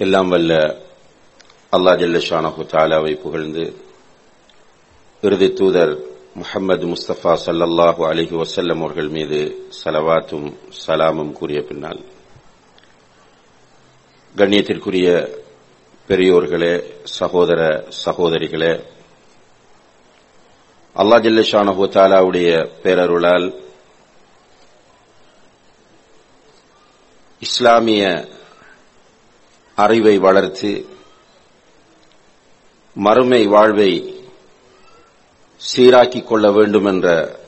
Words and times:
எல்லாம் 0.00 0.30
வல்ல 0.30 0.52
அல்லா 1.72 1.92
ஜல்லஷானஹு 2.00 2.64
தாலாவை 2.72 3.12
புகழ்ந்து 3.22 3.64
இறுதி 5.22 5.48
தூதர் 5.58 5.92
முகமது 6.36 6.86
முஸ்தபா 6.92 7.32
சல்லல்லாஹு 7.44 8.02
அலிஹி 8.08 8.34
வசல்லம் 8.40 8.82
அவர்கள் 8.82 9.10
மீது 9.16 9.38
சலவாத்தும் 9.78 10.48
சலாமும் 10.80 11.32
கூறிய 11.38 11.60
பின்னால் 11.68 12.02
கண்ணியத்திற்குரிய 14.34 15.08
பெரியோர்களே 16.08 16.74
சகோதர 17.18 17.60
சகோதரிகளே 18.04 18.72
அல்லா 20.96 21.16
ஜல்லஷானஹு 21.24 21.86
தாலாவுடைய 21.94 22.50
பேரருளால் 22.82 23.46
இஸ்லாமிய 27.42 28.04
அறிவை 29.76 30.18
வளர்த்து 30.18 30.86
மறுமை 32.94 33.46
வாழ்வை 33.46 33.90
சீராக்கிக் 35.60 36.24
கொள்ள 36.24 36.52
வேண்டும் 36.52 36.84
என்ற 36.84 37.38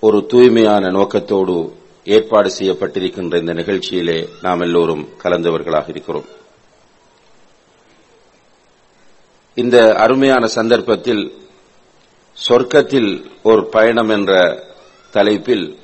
ஒரு 0.00 0.26
தூய்மையான 0.26 0.90
நோக்கத்தோடு 0.90 1.76
ஏற்பாடு 2.04 2.50
செய்யப்பட்டிருக்கின்ற 2.58 3.38
இந்த 3.38 3.54
நிகழ்ச்சியிலே 3.54 4.28
நாம் 4.42 4.60
எல்லோரும் 4.60 5.08
கலந்தவர்களாக 5.22 5.88
இருக்கிறோம். 5.88 6.24
இந்த 9.54 9.94
அருமையான 9.96 10.46
சந்தர்ப்பத்தில் 10.46 11.32
சொர்க்கத்தில் 12.48 13.10
ஒரு 13.42 13.66
பயணம் 13.66 14.08
என்ற 14.08 14.62
தலைப்பில் 15.10 15.78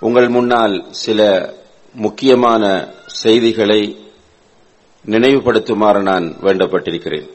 உங்கள் 0.00 0.28
முன்னால் 0.28 0.86
சில 0.90 1.20
முக்கியமான 1.94 2.92
செய்திகளை 3.06 4.01
நினைவுபடுத்துமாறு 5.04 6.02
நான் 6.02 6.26
வேண்டப்பட்டிருக்கிறேன். 6.42 7.28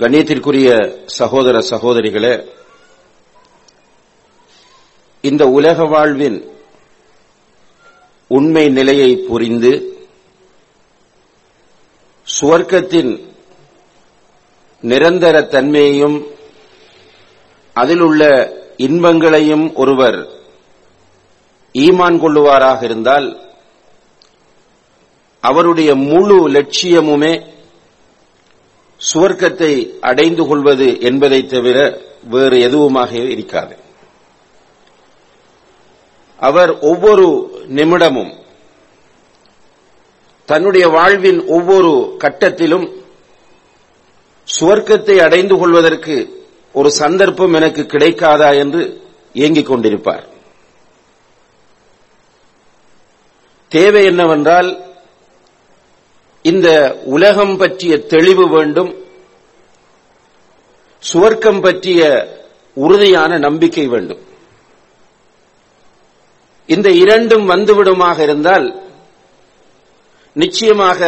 கண்ணியத்திற்குரிய 0.00 0.68
சகோதர 1.06 1.58
சகோதரிகளே 1.70 2.46
இந்த 5.20 5.46
உலக 5.48 5.84
வாழ்வின் 5.84 6.38
உண்மை 8.28 8.68
நிலையை 8.68 9.16
புரிந்து 9.16 9.72
சுவர்க்கத்தின் 12.40 13.12
நிரந்தர 14.80 15.42
தன்மையையும் 15.42 16.26
அதில் 17.76 18.00
உள்ள 18.00 18.22
இன்பங்களையும் 18.76 19.74
ஒருவர் 19.74 20.18
ஈமான் 21.74 22.18
கொள்ளுவாராக 22.22 22.82
இருந்தால் 22.82 23.28
அவருடைய 25.42 25.94
முழு 25.94 26.36
லட்சியமுமே 26.48 27.32
சுவர்க்கத்தை 29.00 29.72
அடைந்து 30.00 30.42
கொள்வது 30.46 31.00
என்பதை 31.00 31.46
தவிர 31.46 31.78
வேறு 32.24 32.58
எதுவுமாக 32.68 33.12
இருக்காது. 33.30 33.74
அவர் 36.36 36.78
ஒவ்வொரு 36.90 37.26
நிமிடமும் 37.68 38.32
தன்னுடைய 40.44 40.88
வாழ்வின் 40.88 41.40
ஒவ்வொரு 41.46 41.92
கட்டத்திலும் 42.24 42.86
சுவர்க்கத்தை 44.48 45.16
அடைந்து 45.26 45.58
கொள்வதற்கு 45.58 46.16
ஒரு 46.72 46.90
சந்தர்ப்பம் 46.90 47.52
எனக்கு 47.52 47.82
கிடைக்காதா 47.82 48.48
என்று 48.58 48.82
இயங்கிக் 49.32 49.70
கொண்டிருப்பார். 49.70 50.24
தேவை 53.68 54.04
என்னவென்றால் 54.04 54.70
இந்த 56.42 56.98
உலகம் 57.04 57.56
பற்றிய 57.56 57.98
தெளிவு 57.98 58.48
வேண்டும். 58.48 58.94
சுவர்க்கம் 61.12 61.62
பற்றிய 61.62 62.00
உறுதியான 62.74 63.38
நம்பிக்கை 63.38 63.86
வேண்டும். 63.86 64.22
இந்த 66.66 66.90
இரண்டும் 66.90 67.48
வந்துவிடுமாக 67.48 68.18
இருந்தால் 68.18 68.66
நிச்சயமாக 70.32 71.00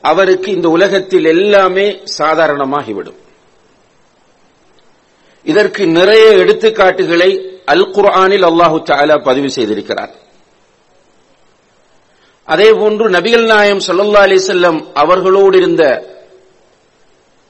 அவருக்கு 0.00 0.52
இந்த 0.52 0.68
உலகத்தில் 0.68 1.24
எல்லாமே 1.24 2.02
சாதாரணமாகிவிடும். 2.18 3.18
இதற்கு 5.44 5.86
நிறைய 5.86 6.30
எடுத்துக்காட்டுகளை 6.30 7.30
அல் 7.64 7.90
குர்ஆனில் 7.90 8.44
அல்லாஹு 8.44 8.82
தாலா 8.82 9.16
பதிவு 9.22 9.50
செய்திருக்கிறார். 9.50 10.12
அதேபோன்று 12.48 13.08
நபிகள் 13.08 13.46
நாயம் 13.46 13.78
சல்லா 13.78 14.22
அலி 14.26 14.36
செல்லம் 14.36 14.86
அவர்களோடு 14.94 15.56
இருந்த 15.56 15.82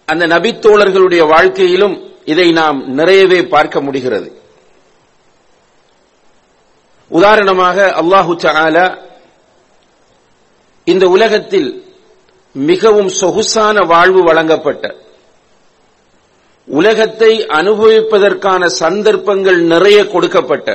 அந்த 0.09 0.27
நபித்தோழர்களுடைய 0.27 1.29
வாழ்க்கையிலும் 1.29 2.15
இதை 2.25 2.53
நாம் 2.53 2.95
நிறையவே 2.95 3.47
பார்க்க 3.47 3.81
முடிகிறது. 3.81 4.29
உதாரணமாக 7.11 7.95
அல்லாஹு 8.01 8.33
சாலா 8.39 8.99
இந்த 10.85 11.09
உலகத்தில் 11.09 11.85
மிகவும் 12.53 13.09
சொகுசான 13.09 13.85
வாழ்வு 13.85 14.23
வழங்கப்பட்ட 14.23 14.95
உலகத்தை 16.69 17.47
அனுபவிப்பதற்கான 17.47 18.67
சந்தர்ப்பங்கள் 18.67 19.61
நிறைய 19.63 20.07
கொடுக்கப்பட்ட 20.07 20.69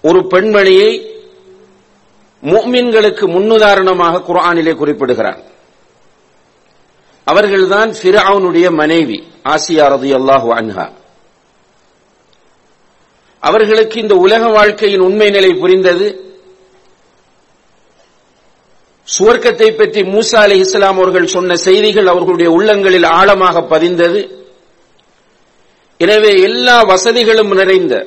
ஒரு 0.00 0.20
பெண்மணியை 0.26 1.11
முக்மின்களுக்கு 2.42 3.28
முன்னுதாரணமாக 3.28 4.22
குரானிலே 4.22 4.76
குறிப்பிடுகிறார். 4.76 5.42
அவர்கள்தான் 7.24 7.90
ஃபிரவுனுடைய 7.90 8.70
மனைவி 8.70 9.28
ஆசியா 9.44 9.84
ரதி 9.94 10.10
அல்லாஹு 10.14 10.48
அன்ஹா. 10.48 10.90
அவர்களுக்கு 13.40 14.00
இந்த 14.00 14.14
உலக 14.14 14.48
வாழ்க்கையின் 14.48 15.00
உண்மை 15.00 15.30
நிலை 15.30 15.54
புரிந்தது. 15.54 16.36
சுவர்க்கத்தை 19.18 19.78
பற்றி 19.78 20.02
மூசா 20.02 20.34
அலி 20.34 20.58
இஸ்லாம் 20.58 20.96
அவர்கள் 20.96 21.26
சொன்ன 21.26 21.54
செய்திகள் 21.54 22.06
அவர்களுடைய 22.06 22.50
உள்ளங்களில் 22.50 23.04
ஆழமாக 23.04 23.60
பதிந்தது. 23.60 24.40
எனவே 25.96 26.42
எல்லா 26.42 26.82
வசதிகளும் 26.82 27.52
நிறைந்த 27.52 28.06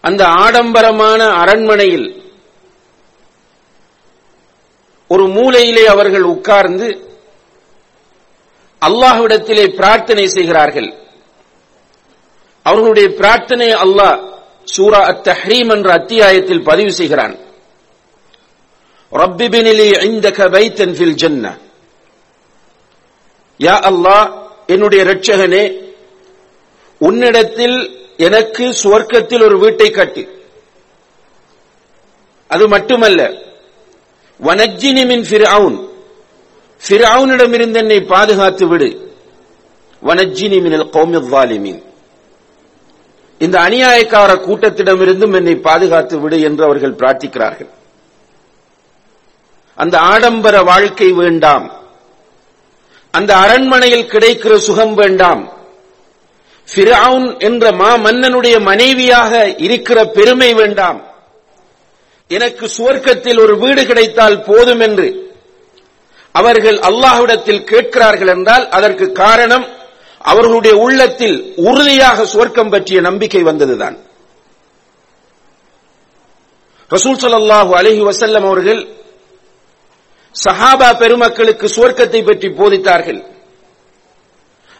அந்த 0.00 0.26
ஆடம்பரமான 0.26 1.24
அரண்மனையில் 1.24 2.21
ஒரு 5.12 5.24
மூலையிலே 5.36 5.84
அவர்கள் 5.94 6.26
உட்கார்ந்து 6.34 6.88
அல்லாஹ்விடத்திலே 8.82 9.64
பிரார்த்தனை 9.78 10.24
செய்கிறார்கள். 10.36 10.90
அவர்களுடைய 12.66 13.08
பிரார்த்தனை 13.20 13.68
அல்லாஹ் 13.84 14.18
சூரா 14.74 15.00
அத் 15.10 15.22
தஹ்ரீம் 15.28 15.70
என்ற 15.74 15.88
அத்தியாயத்தில் 16.00 16.66
பதிவு 16.68 16.92
செய்கிறான். 16.98 17.34
யா 23.60 23.76
அல்லாஹ் 23.90 24.26
என்னுடைய 24.74 25.00
இரட்சகனே 25.04 25.64
உன்னிடத்தில் 27.00 27.78
எனக்கு 28.26 28.64
சுவர்க்கத்தில் 28.82 29.44
ஒரு 29.48 29.56
வீட்டை 29.64 29.88
கட்டு. 29.90 30.22
அது 32.50 32.64
மட்டுமல்ல 32.74 33.20
வனஜினிமின் 34.42 35.24
ஃபிரவுன் 35.28 35.88
ஃபிரவுனிடமிருந்து 36.88 37.74
என்னை 37.74 38.00
பாதுகாத்து 38.00 38.66
விடு. 38.66 39.14
வனஜினி 40.04 40.62
மினல் 40.62 40.88
கௌமில் 40.88 41.32
வாலிமின் 41.34 41.82
இந்த 43.38 43.60
அநியாயக்கார 43.60 44.30
கூட்டத்திடமிருந்தும் 44.46 45.34
என்னை 45.34 45.54
பாதுகாத்து 45.54 46.20
விடு 46.20 46.40
என்று 46.40 46.64
அவர்கள் 46.64 46.94
பிரார்த்திக்கிறார்கள். 46.94 47.68
அந்த 49.74 49.98
ஆடம்பர 49.98 50.62
வாழ்க்கை 50.62 51.12
வேண்டாம். 51.12 51.72
அந்த 53.10 53.36
அரண்மனையில் 53.36 54.08
கிடைக்கிற 54.08 54.56
சுகம் 54.56 54.94
வேண்டாம். 54.94 55.52
ஃபிரவுன் 56.74 57.38
என்ற 57.38 57.72
மா 57.72 57.96
மன்னனுடைய 57.96 58.60
மனைவியாக 58.60 59.54
இருக்கிற 59.56 60.04
பெருமை 60.04 60.54
வேண்டாம். 60.54 61.11
எனக்கு 62.30 62.66
சுவர்க்கத்தில் 62.76 63.40
ஒரு 63.40 63.54
வீடு 63.58 63.86
கிடைத்தால் 63.86 64.44
போதும் 64.44 64.80
என்று. 64.80 65.08
அவர்கள் 66.34 66.78
அல்லாஹ்விடத்தில் 66.88 67.64
கேட்கிறார்கள் 67.64 68.28
என்றால் 68.28 68.68
அதற்கு 68.68 69.12
காரணம் 69.12 69.66
அவர்களுடைய 70.20 70.74
உள்ளத்தில் 70.76 71.54
உறுதியாக 71.56 72.24
சுவர்க்கம் 72.32 72.70
பற்றிய 72.70 73.00
நம்பிக்கை 73.00 73.42
வந்ததுதான். 73.42 73.96
ரசூல் 76.90 77.20
ஸல்லல்லாஹு 77.22 77.72
அலஹி 77.80 78.02
வசல்லம் 78.10 78.46
அவர்கள் 78.46 78.80
சஹாபா 80.34 80.88
பெருமக்களுக்கு 80.98 81.66
சுவர்க்கத்தை 81.68 82.20
பற்றி 82.24 82.48
போதித்தார்கள். 82.48 83.20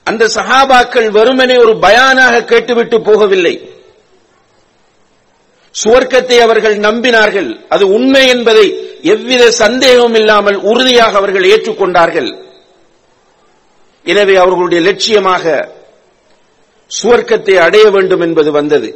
அந்த 0.06 0.24
சஹாபாக்கள் 0.36 1.08
வெறுமனே 1.10 1.56
ஒரு 1.56 1.74
பயானாக 1.84 2.44
கேட்டுவிட்டு 2.44 2.96
போகவில்லை. 2.98 3.54
சுவர்க்கத்தை 5.74 6.38
அவர்கள் 6.46 6.76
நம்பினார்கள். 6.88 7.50
அது 7.74 7.84
உண்மை 7.96 8.24
என்பதை 8.34 8.66
எவ்வித 9.14 9.44
சந்தேகமும் 9.62 10.16
இல்லாமல் 10.20 10.58
உறுதியாக 10.70 11.16
அவர்கள் 11.20 11.46
ஏற்றுக்கொண்டார்கள். 11.52 12.30
எனவே 14.06 14.34
அவர்களுடைய 14.42 14.80
லட்சியமாக 14.88 15.44
சுவர்க்கத்தை 16.90 17.54
அடைய 17.66 17.84
வேண்டும் 17.90 18.22
என்பது 18.26 18.50
வந்தது. 18.58 18.90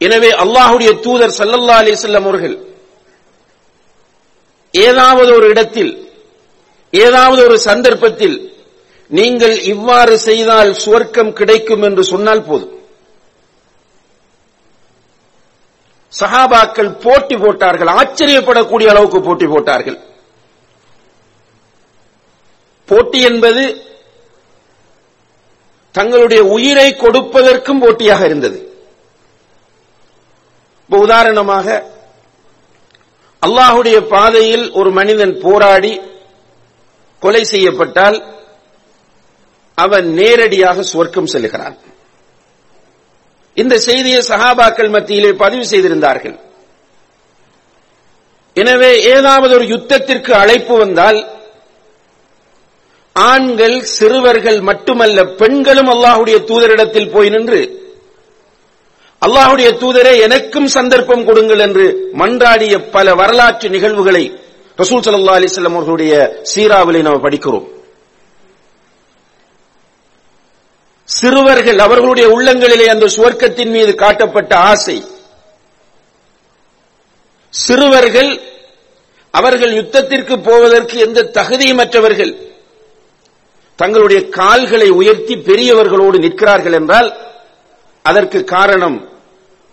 எனவே 0.00 0.30
அல்லாஹுடைய 0.42 0.90
தூதர் 1.04 1.36
சல்லல்லா 1.38 1.76
அலிசல்லம் 1.82 2.26
அவர்கள் 2.28 2.56
ஏதாவது 4.74 5.30
ஒரு 5.38 5.46
இடத்தில் 5.54 5.92
ஏதாவது 6.92 7.40
ஒரு 7.48 7.56
சந்தர்ப்பத்தில் 7.68 8.36
நீங்கள் 9.10 9.56
இவ்வாறு 9.72 10.14
செய்தால் 10.28 10.70
சுவர்க்கம் 10.84 11.32
கிடைக்கும் 11.32 11.82
என்று 11.82 12.02
சொன்னால் 12.12 12.46
போதும். 12.48 12.74
சஹாபாக்கள் 16.12 16.90
போட்டி 17.04 17.36
போட்டார்கள் 17.36 17.90
ஆச்சரியப்படக்கூடிய 17.98 18.88
அளவுக்கு 18.92 19.20
போட்டி 19.20 19.46
போட்டார்கள். 19.46 19.98
போட்டி 22.88 23.18
என்பது 23.20 23.62
தங்களுடைய 25.94 26.42
உயிரை 26.56 26.88
கொடுப்பதற்கும் 27.02 27.80
போட்டியாக 27.82 28.24
இருந்தது. 28.24 28.58
உதாரணமாக 30.90 31.66
அல்லாஹுடைய 33.42 33.98
பாதையில் 34.14 34.64
ஒரு 34.72 34.90
மனிதன் 34.98 35.34
போராடி 35.44 35.92
கொலை 37.22 37.42
செய்யப்பட்டால் 37.44 38.18
அவன் 39.78 40.06
நேரடியாக 40.18 40.82
சொர்க்கம் 40.92 41.30
செல்கிறான் 41.34 41.76
இந்த 43.56 43.74
செய்தியை 43.88 44.20
சஹாபாக்கள் 44.30 44.94
மத்தியிலே 44.94 45.30
பதிவு 45.42 45.64
செய்திருந்தார்கள். 45.72 46.36
எனவே 48.56 48.92
ஏதாவது 49.14 49.52
ஒரு 49.58 49.66
யுத்தத்திற்கு 49.72 50.32
அழைப்பு 50.42 50.74
வந்தால் 50.82 51.18
ஆண்கள் 53.16 53.76
சிறுவர்கள் 53.96 54.58
மட்டுமல்ல 54.68 55.18
பெண்களும் 55.40 55.90
அல்லாஹுடைய 55.94 56.36
தூதரிடத்தில் 56.50 57.12
போய் 57.14 57.32
நின்று 57.34 57.60
அல்லாஹுடைய 59.22 59.68
தூதரே 59.82 60.12
எனக்கும் 60.26 60.68
சந்தர்ப்பம் 60.76 61.24
கொடுங்கள் 61.28 61.62
என்று 61.66 61.86
மன்றாடிய 62.20 62.74
பல 62.94 63.14
வரலாற்று 63.20 63.68
நிகழ்வுகளை 63.74 64.24
ரசூல் 64.78 65.02
சல்லா 65.06 65.36
அலிஸ்லாம் 65.38 65.76
அவர்களுடைய 65.78 66.12
சீராவிலை 66.52 67.02
நாம் 67.06 67.24
படிக்கிறோம். 67.26 67.66
சிறுவர்கள் 71.10 71.78
அவர்களுடைய 71.78 72.28
உள்ளங்களிலே 72.28 72.86
அந்த 72.86 73.06
சுவர்க்கத்தின் 73.06 73.70
மீது 73.70 73.94
காட்டப்பட்ட 73.94 74.56
ஆசை. 74.56 75.04
சிறுவர்கள் 77.50 78.40
அவர்கள் 79.30 79.72
யுத்தத்திற்கு 79.72 80.42
போவதற்கு 80.42 80.98
எந்த 80.98 81.30
தகுதியுமற்றவர்கள்? 81.34 82.32
தங்களுடைய 83.76 84.28
கால்களை 84.28 84.88
உயர்த்தி 84.90 85.34
பெரியவர்களோடு 85.36 86.18
நிற்கிறார்கள் 86.18 86.72
என்றால் 86.72 87.10
அதற்கு 88.02 88.44
காரணம் 88.44 89.08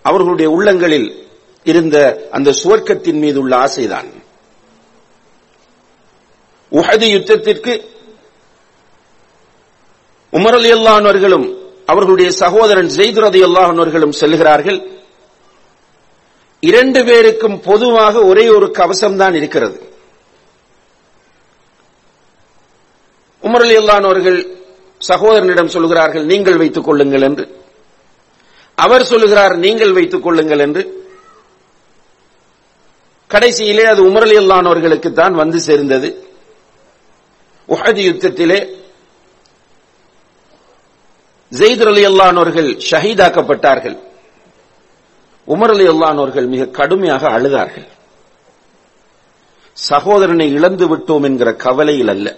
அவர்களுடைய 0.02 0.52
உள்ளங்களில் 0.52 1.28
இருந்த 1.64 2.28
அந்த 2.32 2.56
சுவர்க்கத்தின் 2.64 3.20
மீது 3.24 3.40
உள்ள 3.40 3.56
ஆசைதான். 3.58 4.10
உஹது 6.72 7.08
யுத்தத்திற்கு 7.16 7.74
உமர் 10.34 10.58
அலி 10.60 10.72
அல்லாஹர்களும் 10.78 11.46
அவர்களுடைய 11.92 12.30
சகோதரன் 12.32 12.90
ஜெயிது 12.98 13.20
ரதி 13.26 13.42
அல்லாஹர்களும் 13.48 14.16
செல்கிறார்கள். 14.22 14.80
இரண்டு 16.60 17.00
பேருக்கும் 17.06 17.62
பொதுவாக 17.62 18.24
ஒரே 18.30 18.46
ஒரு 18.50 18.72
கவசம் 18.72 19.18
தான் 19.18 19.36
இருக்கிறது. 19.40 19.78
உமர் 23.44 23.66
அலி 23.66 23.78
சகோதரனிடம் 25.02 25.74
சொல்கிறார்கள் 25.76 26.26
நீங்கள் 26.26 26.58
வைத்துக் 26.58 26.88
கொள்ளுங்கள் 26.88 27.22
என்று. 27.22 27.44
அவர் 28.78 29.10
சொல்லுகிறார் 29.12 29.56
நீங்கள் 29.66 29.94
வைத்துக் 29.98 30.24
கொள்ளுங்கள் 30.24 30.60
என்று. 30.60 30.82
கடைசியிலே 33.30 33.86
அது 33.94 34.02
உமர் 34.10 34.26
அலி 34.28 34.38
அல்லானவர்களுக்கு 34.38 35.10
தான் 35.14 35.34
வந்து 35.34 35.60
சேர்ந்தது. 35.60 36.10
உஹது 37.70 38.02
யுத்தத்திலே 38.10 38.60
ஜெயித் 41.52 41.88
அலி 41.88 42.06
அல்லானவர்கள் 42.06 42.70
ஷஹீதாக்கப்பட்டார்கள். 42.92 43.98
உமர் 45.48 45.70
அலி 45.70 45.88
அல்லானோர்கள் 45.88 46.48
மிக 46.48 46.66
கடுமையாக 46.66 47.30
அழுதார்கள். 47.30 47.88
சகோதரனை 49.74 50.52
இழந்து 50.52 50.96
விட்டோம் 50.96 51.24
என்கிற 51.24 51.54
கவலையில் 51.54 52.08
அல்ல. 52.08 52.36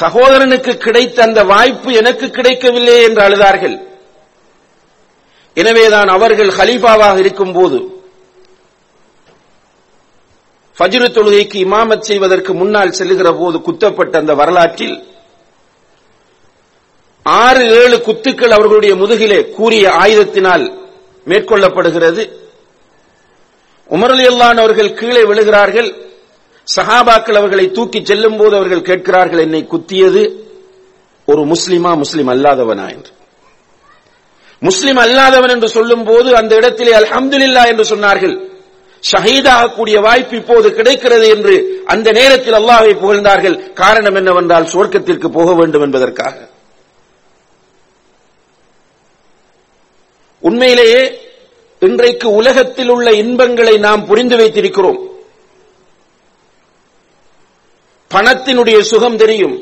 சகோதரனுக்கு 0.00 0.76
கிடைத்த 0.76 1.22
அந்த 1.22 1.44
வாய்ப்பு 1.44 1.92
எனக்கு 1.92 2.30
கிடைக்கவில்லை 2.30 3.02
என்று 3.02 3.22
அழுதார்கள். 3.22 3.76
எனவேதான் 5.54 6.08
அவர்கள் 6.08 6.48
ஹலீஃபாவாக 6.48 7.18
இருக்கும் 7.18 7.52
போது 7.52 7.78
ஃபஜ்ரு 10.78 11.06
தொழுகைக்கு 11.08 11.58
இமாமத் 11.66 12.06
செய்வதற்கு 12.08 12.54
முன்னால் 12.54 12.92
செல்லுகிற 12.92 13.32
போது 13.32 13.58
குத்தப்பட்ட 13.58 14.18
அந்த 14.18 14.34
வரலாற்றில் 14.34 15.15
ஆறு 17.26 17.82
ஏழு 17.82 18.00
குத்துக்கள் 18.00 18.50
அவர்களுடைய 18.50 18.94
முதுகிலே 18.94 19.50
கூறிய 19.50 19.88
ஆயுதத்தினால் 19.88 20.72
மேற்கொள்ளப்படுகிறது. 21.26 22.30
உமரலி 23.90 24.26
அல்லான் 24.26 24.56
அவர்கள் 24.56 24.94
கீழே 24.94 25.22
விழுகிறார்கள். 25.22 25.94
சஹாபாக்கள் 26.76 27.36
அவர்களை 27.36 27.70
தூக்கி 27.70 28.04
செல்லும் 28.04 28.36
போது 28.36 28.56
அவர்கள் 28.56 28.82
கேட்கிறார்கள் 28.82 29.38
என்னை 29.38 29.66
குத்தியது? 29.70 30.32
ஒரு 31.24 31.42
முஸ்லிமா 31.42 31.96
முஸ்லிம் 31.96 32.28
அல்லாதவனா 32.28 32.90
என்று. 32.90 33.10
முஸ்லிம் 34.58 34.96
அல்லாதவன் 34.96 35.50
என்று 35.50 35.68
சொல்லும் 35.68 36.04
போது 36.04 36.36
அந்த 36.36 36.54
இடத்திலே 36.54 36.92
அல்ஹம்துலில்லா 36.92 37.66
என்று 37.66 37.96
சொன்னார்கள். 37.96 38.48
ஷஹீதாகக்கூடிய 39.12 40.00
வாய்ப்பு 40.00 40.36
இப்போது 40.36 40.74
கிடைக்கிறது 40.74 41.28
என்று 41.28 41.82
அந்த 41.86 42.12
நேரத்தில் 42.12 42.54
அல்லாஹை 42.54 42.94
புகழ்ந்தார்கள். 42.94 43.72
காரணம் 43.72 44.14
என்னவென்றால் 44.14 44.64
சுவர்க்கத்திற்கு 44.64 45.28
போக 45.28 45.54
வேண்டும் 45.54 45.82
என்பதற்காக. 45.82 46.48
உண்மையிலேயே 50.48 51.00
இன்றைக்கு 51.80 52.34
உலகத்தில் 52.34 52.88
உள்ள 52.88 53.12
இன்பங்களை 53.12 53.76
நாம் 53.76 54.06
புரிந்து 54.06 54.36
வைத்திருக்கிறோம். 54.36 55.00
பணத்தினுடைய 58.14 58.80
சுகம் 58.80 59.16
தெரியும். 59.16 59.56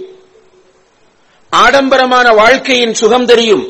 ஆடம்பரமான 1.50 2.32
வாழ்க்கையின் 2.32 2.94
சுகம் 2.94 3.26
தெரியும். 3.26 3.64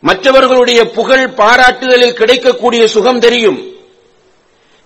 மற்றவர்களுடைய 0.00 0.90
புகழ் 0.90 1.24
பாராட்டுதலில் 1.36 2.18
கிடைக்கக்கூடிய 2.20 2.88
சுகம் 2.88 3.18
தெரியும். 3.18 3.58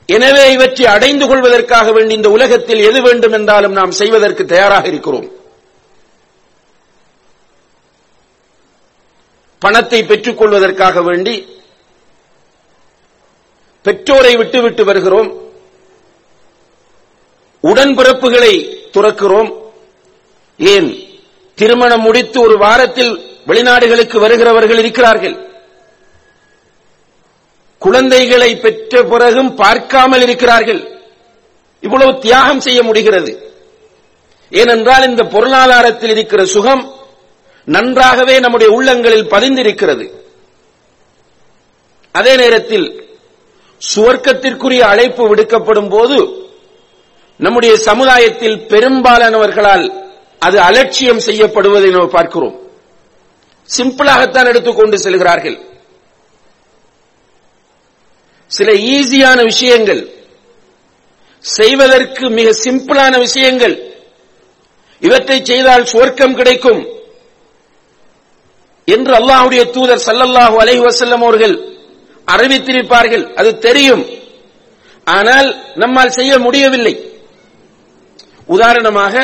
எனவே 0.07 0.53
இவற்றை 0.53 0.87
அடைந்து 0.87 1.27
கொள்வதற்காக 1.27 1.93
வேண்டி 1.93 2.15
இந்த 2.15 2.31
உலகத்தில் 2.31 2.83
எது 2.89 3.03
வேண்டும் 3.03 3.33
என்றாலும் 3.33 3.73
நாம் 3.73 3.91
செய்வதற்கு 3.91 4.45
தயாராக 4.45 4.87
இருக்கிறோம். 4.89 5.29
பணத்தை 9.59 10.05
பெற்றுக் 10.05 10.39
கொள்வதற்காக 10.39 11.03
வேண்டி 11.03 11.55
பெற்றோரை 13.83 14.37
விட்டுவிட்டு 14.37 14.85
வருகிறோம். 14.85 15.35
உடன்பிறப்புகளை 17.63 18.77
துறக்கிறோம். 18.93 19.61
ஏன்? 20.59 21.09
திருமணம் 21.55 22.01
முடித்து 22.01 22.41
ஒரு 22.41 22.59
வாரத்தில் 22.59 23.21
வெளிநாடுகளுக்கு 23.47 24.19
வருகிறவர்கள் 24.19 24.79
இருக்கிறார்கள். 24.79 25.49
குழந்தைகளை 27.79 28.57
பெற்ற 28.57 29.03
பிறகும் 29.03 29.55
பார்க்காமல் 29.55 30.21
இருக்கிறார்கள். 30.21 31.01
இவ்வளவு 31.81 32.19
தியாகம் 32.19 32.61
செய்ய 32.61 32.83
முடிகிறது. 32.83 33.55
ஏனென்றால் 34.51 35.09
இந்த 35.09 35.25
பொருளாதாரத்தில் 35.25 36.11
இருக்கிற 36.11 36.45
சுகம் 36.45 36.95
நன்றாகவே 37.67 38.41
நம்முடைய 38.41 38.73
உள்ளங்களில் 38.73 39.31
பதிந்திருக்கிறது. 39.31 40.11
அதே 42.13 42.37
நேரத்தில் 42.37 43.19
சுவர்க்கத்திற்குரிய 43.95 44.79
அழைப்பு 44.79 45.29
விடுக்கப்படும் 45.29 45.89
போது 45.89 46.47
நம்முடைய 47.37 47.77
சமுதாயத்தில் 47.77 48.59
பெரும்பாலானவர்களால் 48.59 50.05
அது 50.39 50.61
அலட்சியம் 50.61 51.21
செய்யப்படுவதை 51.21 51.91
நாம் 51.91 52.11
பார்க்கிறோம். 52.11 52.61
சிம்பிளாகத்தான் 53.77 54.47
எடுத்துக்கொண்டு 54.47 54.99
செல்கிறார்கள். 54.99 55.59
சில 58.47 58.73
ஈஸியான 58.73 59.43
விஷயங்கள் 59.43 60.11
செய்வதற்கு 61.41 62.31
மிக 62.31 62.51
சிம்பிளான 62.51 63.19
விஷயங்கள் 63.19 63.95
இவற்றை 65.01 65.41
செய்தால் 65.45 65.83
சுவர்க்கம் 65.83 66.35
கிடைக்கும். 66.35 66.96
என்று 68.95 69.13
அல்லாஹுடைய 69.13 69.63
தூதர் 69.71 70.05
சல்லல்லாஹு 70.07 70.57
அலைஹி 70.63 70.83
வசல்லம் 70.89 71.25
அவர்கள் 71.27 71.55
அறிவித்திருப்பார்கள். 72.29 73.25
அது 73.35 73.59
தெரியும். 73.59 74.05
ஆனால் 75.05 75.49
நம்மால் 75.75 76.17
செய்ய 76.19 76.39
முடியவில்லை. 76.39 76.95
உதாரணமாக 78.47 79.15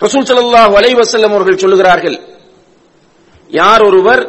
ரசூல் 0.00 0.28
சல்லாஹு 0.28 0.74
அலை 0.80 0.92
வசல்லம் 0.94 1.34
அவர்கள் 1.36 1.62
சொல்லுகிறார்கள் 1.62 2.18
யார் 3.50 3.82
ஒருவர் 3.82 4.22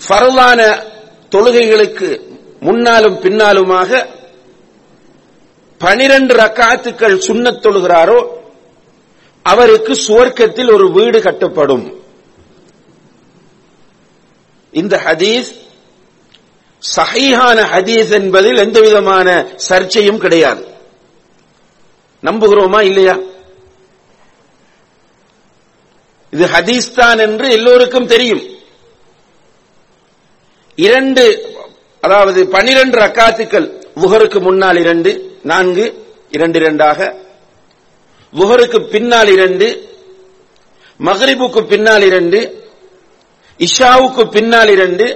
பரவான 0.00 0.60
தொழுகைகளுக்கு 1.34 2.08
முன்னாலும் 2.60 3.16
பின்னாலுமாக 3.22 3.90
பனிரெண்டு 5.80 6.34
ரக்காத்துக்கள் 6.34 7.24
சுண்ணத் 7.26 7.62
தொழுகிறாரோ 7.64 8.18
அவருக்கு 9.50 9.92
சுவர்க்கத்தில் 10.06 10.70
ஒரு 10.74 10.86
வீடு 10.96 11.18
கட்டப்படும். 11.18 11.86
இந்த 14.70 14.94
ஹதீஸ் 15.06 15.50
சஹீஹான 16.96 17.58
ஹதீஸ் 17.74 18.10
என்பதில் 18.18 18.62
எந்த 18.64 18.80
விதமான 18.80 19.28
சர்ச்சையும் 19.68 20.22
கிடையாது. 20.24 20.62
நம்புகிறோமா 22.22 22.80
இல்லையா? 22.82 23.16
இது 26.30 26.44
ஹதீஸ் 26.46 26.88
தான் 26.94 27.18
என்று 27.18 27.46
எல்லோருக்கும் 27.50 28.10
தெரியும். 28.14 28.44
இரண்டு 30.76 31.24
அதாவது 32.00 32.40
பனிரெண்டு 32.48 32.96
ரக்காத்துக்கள் 32.98 33.68
முகருக்கு 33.94 34.40
முன்னால் 34.40 34.76
இரண்டு 34.76 35.10
நான்கு 35.42 35.84
இரண்டு 36.30 36.58
இரண்டாக 36.60 36.98
புகருக்கு 38.38 38.78
பின்னால் 38.94 39.30
இரண்டு 39.36 39.66
மஹரிபுக்கு 41.00 41.60
பின்னால் 41.72 42.04
இரண்டு 42.10 42.38
இஷாவுக்கு 43.60 44.22
பின்னால் 44.36 44.70
இரண்டு 44.76 45.06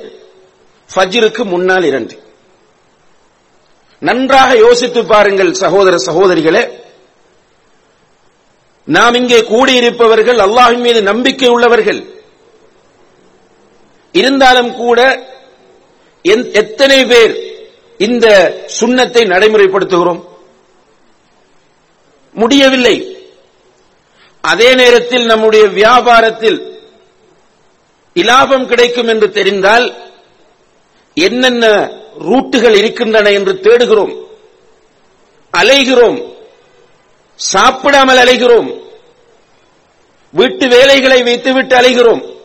ஃபஜ்ருக்கு 0.91 1.43
முன்னால் 1.53 1.87
இரண்டு. 1.91 2.15
நன்றாக 4.09 4.51
யோசித்து 4.67 5.01
பாருங்கள் 5.13 5.51
சகோதர 5.63 5.95
சகோதரிகளே 6.09 6.63
நாம் 8.89 9.19
இங்கே 9.21 9.41
கூடியிருப்பவர்கள் 9.53 10.39
அல்லாஹின் 10.47 10.85
மீது 10.87 11.01
நம்பிக்கை 11.11 11.51
உள்ளவர்கள். 11.55 12.01
இருந்தாலும் 14.15 14.71
கூட 14.83 15.01
எத்தனை 16.63 16.99
பேர் 17.11 17.35
இந்த 18.07 18.27
சுண்ணத்தை 18.79 19.23
நடைமுறைப்படுத்துகிறோம்? 19.33 20.23
முடியவில்லை. 22.33 23.29
அதே 24.41 24.75
நேரத்தில் 24.75 25.25
நம்முடைய 25.25 25.65
வியாபாரத்தில் 25.65 26.79
இலாபம் 28.13 28.67
கிடைக்கும் 28.67 29.09
என்று 29.09 29.31
தெரிந்தால் 29.31 29.95
என்னென்ன 31.15 31.91
ரூட்டுகள் 32.21 32.77
இருக்கின்றன 32.77 33.31
என்று 33.31 33.53
தேடுகிறோம். 33.53 34.15
அலைகிறோம். 35.53 36.33
சாப்பிடாமல் 37.35 38.17
அலைகிறோம். 38.17 38.81
வீட்டு 40.31 40.69
வேலைகளை 40.69 41.23
வைத்துவிட்டு 41.23 41.77
அலைகிறோம். 41.77 42.39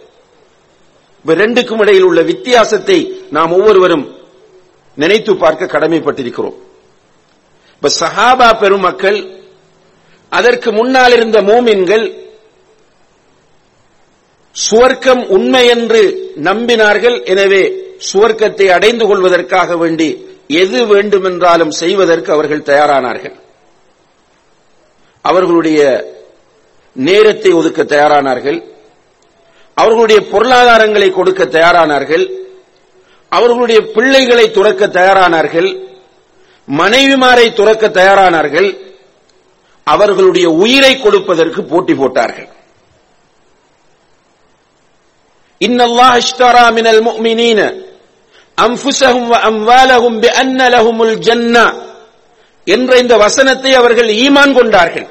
ரெண்டுக்கும் 1.25 1.81
இடையில் 1.81 2.03
உள்ள 2.03 2.21
வித்தியாசத்தை 2.21 3.21
நாம் 3.31 3.51
ஒவ்வொருவரும் 3.51 4.15
நினைத்து 4.95 5.35
பார்க்க 5.35 5.65
கடமைப்பட்டிருக்கிறோம். 5.65 6.55
இப்ப 7.73 7.89
சஹாபா 7.99 8.59
பெருமக்கள் 8.59 9.44
அதற்கு 10.29 10.71
முன்னால் 10.71 11.11
இருந்த 11.11 11.41
மூமின்கள் 11.41 12.23
சுவர்க்கம் 14.71 15.27
உண்மை 15.27 15.67
என்று 15.67 16.31
நம்பினார்கள். 16.43 17.23
எனவே 17.25 17.93
சுவர்க்கத்தை 18.13 18.69
அடைந்து 18.69 19.07
கொள்வதற்காக 19.07 19.77
வேண்டி 19.77 20.27
எது 20.47 20.85
வேண்டுமென்றாலும் 20.85 21.71
செய்வதற்கு 21.71 22.33
அவர்கள் 22.33 22.61
தயாரானார்கள். 22.61 23.35
அவர்களுடைய 25.21 26.11
நேரத்தை 26.93 27.51
ஒதுக்க 27.51 27.83
தயாரானார்கள். 27.83 28.63
அவர்களுடைய 29.73 30.21
பொருளாதாரங்களை 30.21 31.11
கொடுக்க 31.11 31.43
தயாரானார்கள். 31.43 32.29
அவர்களுடைய 33.29 33.91
பிள்ளைகளை 33.91 34.51
துறக்க 34.51 34.87
தயாரானார்கள். 34.87 35.79
மனைவிமாரை 36.71 37.53
துறக்க 37.53 37.87
தயாரானார்கள். 37.89 38.84
அவர்களுடைய 39.93 40.47
உயிரை 40.63 40.93
கொடுப்பதற்கு 41.05 41.61
போட்டி 41.71 41.93
போட்டார்கள். 42.01 42.49
இன்னல்லாஹ் 45.61 46.15
இஷ்தரா 46.23 46.65
மினல் 46.77 47.01
முஃமினீன 47.07 47.59
அம்ஃபுஸஹும் 48.57 49.27
வ 49.33 49.37
அம்வாலஹும் 49.49 50.17
பிஅன்ன 50.23 50.59
லஹுமுல் 50.75 51.15
ஜன்னா 51.27 51.65
என்ற 52.67 52.91
இந்த 53.03 53.13
வசனத்தை 53.25 53.71
அவர்கள் 53.81 54.09
ஈமான் 54.25 54.53
கொண்டார்கள். 54.59 55.07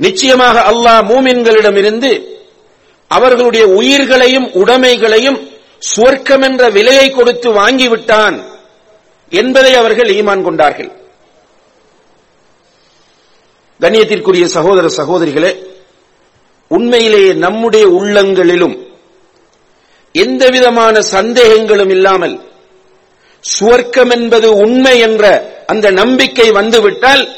நிச்சயமாக 0.00 0.56
அல்லாஹ் 0.70 1.02
மூமின்களிடமிருந்து 1.10 2.10
அவர்களுடைய 3.10 3.64
உயிர்களையும் 3.78 4.46
உடைமைகளையும் 4.60 5.38
சுவர்க்கம் 5.90 6.44
என்ற 6.48 6.62
விலையை 6.76 7.08
கொடுத்து 7.10 7.48
வாங்கிவிட்டான் 7.60 8.36
என்பதை 9.40 9.72
அவர்கள் 9.80 10.10
ஈமான் 10.18 10.44
கொண்டார்கள். 10.46 10.90
கண்ணியத்திற்குரிய 13.80 14.44
சகோதர 14.44 14.88
சகோதரிகளே 14.88 15.56
உண்மையிலேயே 16.68 17.32
நம்முடைய 17.32 17.88
உள்ளங்களிலும் 17.88 18.88
எந்த 20.12 20.48
விதமான 20.48 21.00
சந்தேகங்களும் 21.00 21.90
இல்லாமல் 21.90 22.40
சுவர்க்கம் 23.60 24.10
என்பது 24.10 24.56
உண்மை 24.56 24.98
என்ற 24.98 25.54
அந்த 25.66 25.90
நம்பிக்கை 25.90 26.50
வந்துவிட்டால் 26.50 27.28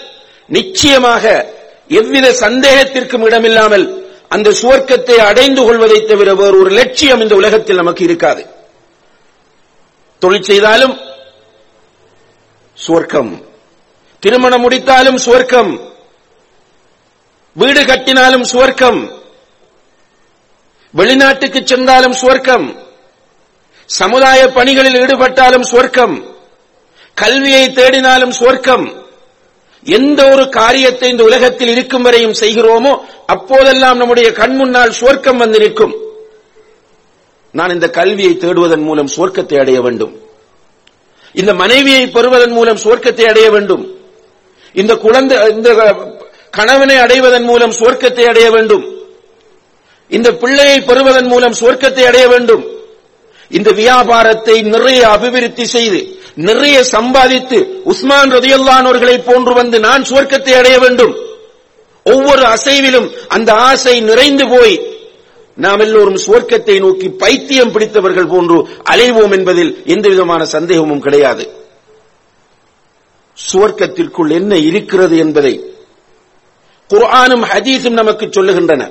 நிச்சயமாக 0.47 1.55
எவ்வித 1.89 2.33
சந்தேகத்திற்கும் 2.33 3.25
இடமில்லாமல் 3.25 4.05
அந்த 4.29 4.51
சுவர்க்கத்தை 4.51 5.11
அடைந்து 5.11 5.65
கொள்வதை 5.65 6.05
தவிர 6.05 6.35
வேறு 6.35 6.59
ஒரு 6.59 6.71
லட்சியம் 6.71 7.21
இந்த 7.21 7.35
உலகத்தில் 7.35 7.77
நமக்கு 7.77 8.05
இருக்காது. 8.05 8.47
தொழில் 10.19 10.43
செய்தாலும் 10.43 10.99
சுவர்க்கம். 12.87 13.43
திருமணம் 14.19 14.61
முடித்தாலும் 14.61 15.17
சுவர்க்கம். 15.17 15.92
வீடு 17.61 17.81
கட்டினாலும் 17.83 18.45
சுவர்க்கம். 18.53 19.01
வெளிநாட்டுக்கு 20.95 21.61
சென்றாலும் 21.65 22.17
சுவர்க்கம். 22.21 22.67
சமுதாய 23.87 24.41
பணிகளில் 24.49 24.99
ஈடுபட்டாலும் 25.01 25.67
சுவர்க்கம். 25.71 26.15
கல்வியை 27.15 27.65
தேடினாலும் 27.69 28.33
சுவர்க்கம். 28.41 28.87
எந்த 29.87 30.21
ஒரு 30.33 30.49
காரியத்தை 30.49 31.11
இந்த 31.11 31.23
உலகத்தில் 31.25 31.69
இருக்கும் 31.69 32.03
வரையும் 32.03 32.39
செய்கிறோமோ 32.41 32.93
அப்போதெல்லாம் 33.27 33.97
நம்முடைய 33.97 34.33
கண் 34.33 34.57
முன்னால் 34.57 34.97
சுவர்க்கம் 35.01 35.37
வந்து 35.37 35.59
நிற்கும். 35.59 35.95
நான் 37.51 37.71
இந்த 37.71 37.91
கல்வியை 37.91 38.37
தேடுவதன் 38.37 38.85
மூலம் 38.89 39.13
சுவர்க்கத்தை 39.17 39.57
அடைய 39.61 39.81
வேண்டும். 39.81 40.15
இந்த 41.33 41.55
மனைவியை 41.55 42.07
பெறுவதன் 42.07 42.51
மூலம் 42.51 42.83
சுவர்க்கத்தை 42.85 43.25
அடைய 43.29 43.51
வேண்டும். 43.51 43.85
இந்த 44.73 44.95
குழந்தை 44.95 45.37
இந்த 45.51 45.71
கணவனை 46.57 46.97
அடைவதன் 46.97 47.47
மூலம் 47.51 47.77
சுவர்க்கத்தை 47.79 48.25
அடைய 48.31 48.51
வேண்டும். 48.51 48.85
இந்த 50.11 50.29
பிள்ளையை 50.43 50.79
பெறுவதன் 50.81 51.29
மூலம் 51.33 51.59
சுவர்க்கத்தை 51.61 52.05
அடைய 52.07 52.27
வேண்டும். 52.29 52.65
இந்த 53.51 53.71
வியாபாரத்தை 53.71 54.57
நிறைய 54.75 55.01
அபிவிருத்தி 55.15 55.65
செய்து 55.65 56.01
நிறைய 56.49 56.77
சம்பாதித்து 56.85 57.59
உஸ்மான் 57.85 58.31
ரதியல்லானவர்களை 58.37 59.17
போன்று 59.25 59.53
வந்து 59.55 59.79
நான் 59.81 60.07
சுவர்க்கத்தை 60.11 60.55
அடைய 60.61 60.77
வேண்டும். 60.79 61.15
ஒவ்வொரு 62.07 62.45
அசைவிலும் 62.55 63.09
அந்த 63.29 63.51
ஆசை 63.69 63.95
நிறைந்து 64.01 64.45
போய் 64.49 64.77
நாம் 65.59 65.83
எல்லோரும் 65.87 66.23
சுவர்க்கத்தை 66.27 66.77
நோக்கி 66.85 67.09
பைத்தியம் 67.23 67.73
பிடித்தவர்கள் 67.73 68.31
போன்று 68.35 68.59
அலைவோம் 68.93 69.35
என்பதில் 69.39 69.73
எந்த 69.95 70.07
விதமான 70.09 70.43
சந்தேகமும் 70.55 71.05
கிடையாது. 71.07 71.45
சுவர்க்கத்திற்குள் 73.39 74.31
என்ன 74.39 74.53
இருக்கிறது 74.69 75.17
என்பதை 75.17 75.55
குர்ஆனும் 76.93 77.45
ஹதீஸும் 77.53 77.99
நமக்கு 78.01 78.25
சொல்லுகின்றன. 78.27 78.83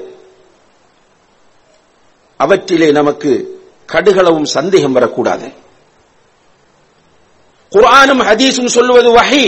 அவற்றிலே 2.39 2.91
நமக்கு 2.99 3.31
கடுகளவும் 3.89 4.47
சந்தேகம் 4.57 4.95
வரக்கூடாது. 4.97 5.47
குர்ஆனும் 7.71 8.21
ஹதீஸும் 8.29 8.73
சொல்லுவது 8.77 9.09
வஹி. 9.17 9.45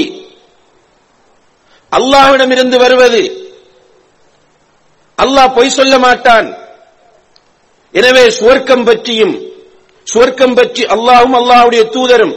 அல்லாஹ்விடமிருந்து 1.91 2.77
வருவது. 2.85 3.23
அல்லாஹ் 5.17 5.53
பொய் 5.55 5.75
சொல்ல 5.79 5.95
மாட்டான். 5.99 6.47
எனவே 7.93 8.23
சுவர்க்கம் 8.39 8.85
பற்றியும் 8.85 9.35
சுவர்க்கம் 10.07 10.55
பற்றி 10.55 10.83
அல்லாஹும் 10.95 11.35
அல்லாஹ்வுடைய 11.39 11.83
தூதரும் 11.95 12.33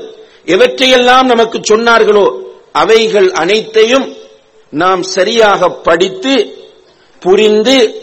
எவற்றையெல்லாம் 0.54 1.26
நமக்கு 1.32 1.58
சொன்னார்களோ 1.70 2.26
அவைகள் 2.82 3.28
அனைத்தையும் 3.42 4.06
நாம் 4.70 5.02
சரியாக 5.02 5.68
படித்து 5.68 6.64
புரிந்து 7.20 8.02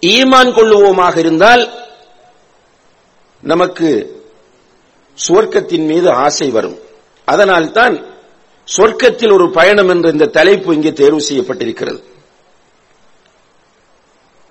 ஈமான் 0.00 0.52
கொள்ளுவோமாக 0.52 1.16
இருந்தால் 1.16 1.70
நமக்கு 3.40 4.22
சுவர்க்கத்தின் 5.28 5.86
மீது 5.86 6.10
ஆசை 6.10 6.50
வரும். 6.50 6.78
அதனால்தான் 7.24 8.04
சொர்க்கத்தில் 8.76 9.32
ஒரு 9.32 9.50
பயணம் 9.50 9.88
என்ற 9.88 10.10
இந்த 10.10 10.26
தலைப்பு 10.26 10.74
இங்கே 10.74 10.92
தேர்வு 10.92 11.20
செய்யப்பட்டிருக்கிறது. 11.28 12.02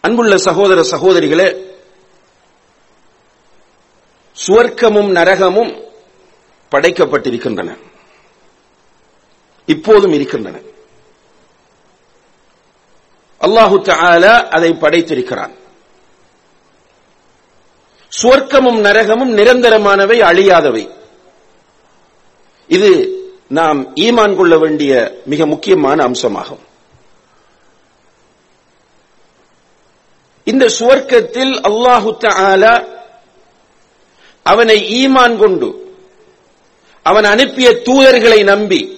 அன்புள்ள 0.02 0.38
சகோதர 0.38 0.82
சகோதரிகளே 0.82 1.74
சுவர்க்கமும் 4.48 5.12
நரகமும் 5.12 5.84
படைக்கப்பட்டிருக்கின்றன. 6.72 7.78
இப்போதும் 9.66 10.14
இருக்கின்றன. 10.14 10.60
அல்லாஹு 13.42 13.82
தாலா 13.82 14.48
அதை 14.50 14.72
படைத்திருக்கிறான். 14.72 15.52
சுவர்க்கமும் 18.22 18.80
நரகமும் 18.82 19.38
நிரந்தரமானவை 19.38 20.20
அழியாதவை. 20.20 20.90
இது 22.68 23.10
நாம் 23.48 23.96
ஈமான் 23.96 24.36
கொள்ள 24.36 24.58
வேண்டிய 24.58 25.22
மிக 25.26 25.46
முக்கியமான 25.46 26.04
அம்சமாகும். 26.04 26.64
இந்த 30.44 30.70
சுவர்க்கத்தில் 30.80 31.62
அல்லாஹு 31.62 32.18
தாலா 32.20 32.88
அவனை 34.44 35.08
ஈமான் 35.08 35.38
கொண்டு 35.38 35.98
அவன் 37.04 37.24
அனுப்பிய 37.24 37.72
தூதர்களை 37.72 38.44
நம்பி 38.44 38.95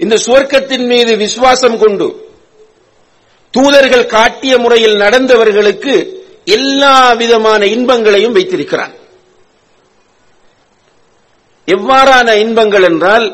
இந்த 0.00 0.16
சுவர்க்கத்தின் 0.18 0.86
மீது 0.86 1.12
விசுவாசம் 1.16 1.78
கொண்டு 1.78 2.06
தூதர்கள் 3.54 4.06
காட்டிய 4.08 4.58
முறையில் 4.58 4.96
நடந்தவர்களுக்கு 4.96 5.94
எல்லா 6.48 6.96
விதமான 7.12 7.64
இன்பங்களையும் 7.66 8.32
வைத்திருக்கிறான் 8.32 8.94
எவ்வாறான 11.68 12.30
இன்பங்கள் 12.36 12.82
என்றால் 12.82 13.26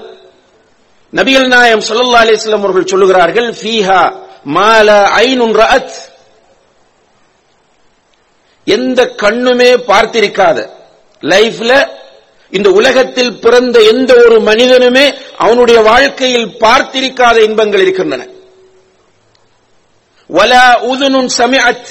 நபிகள் 1.13 1.49
நாயம் 1.49 1.85
சல்லா 1.87 2.21
அலிஸ்லாம் 2.21 2.65
அவர்கள் 2.65 2.91
சொல்லுகிறார்கள் 2.93 3.49
ஃபீஹா 3.61 4.03
மால 4.51 4.89
ஐனுன் 5.23 5.57
ரஅத். 5.57 5.97
எந்த 8.67 9.01
கண்ணுமே 9.23 9.71
பார்த்திருக்காத 9.89 10.59
லைஃப்ல 11.23 11.73
இந்த 12.51 12.71
உலகத்தில் 12.71 13.41
பிறந்த 13.41 13.81
எந்த 13.81 14.15
ஒரு 14.25 14.41
மனிதனுமே 14.41 15.15
அவனுடைய 15.37 15.81
வாழ்க்கையில் 15.81 16.47
பார்த்திருக்காத 16.47 17.37
இன்பங்கள் 17.37 17.81
இருக்கின்றன. 17.81 18.27
வலா 20.33 20.85
உதுனுன் 20.85 21.31
சமிஅத். 21.39 21.91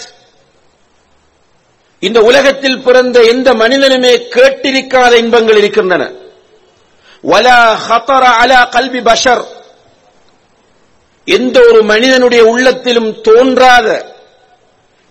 இந்த 2.00 2.22
உலகத்தில் 2.22 2.82
பிறந்த 2.82 3.24
எந்த 3.24 3.53
மனிதனுமே 3.53 4.16
கேட்டிருக்காத 4.16 5.14
இன்பங்கள் 5.14 5.57
இருக்கின்றன. 5.57 6.12
வலா 7.24 7.77
ஹத்தர 7.90 8.24
அலா 8.42 8.64
கல்வி 8.64 9.00
பஷர். 9.00 9.46
எந்த 11.25 11.60
ஒரு 11.70 11.83
மனிதனுடைய 11.83 12.46
உள்ளத்திலும் 12.46 13.22
தோன்றாத 13.22 14.16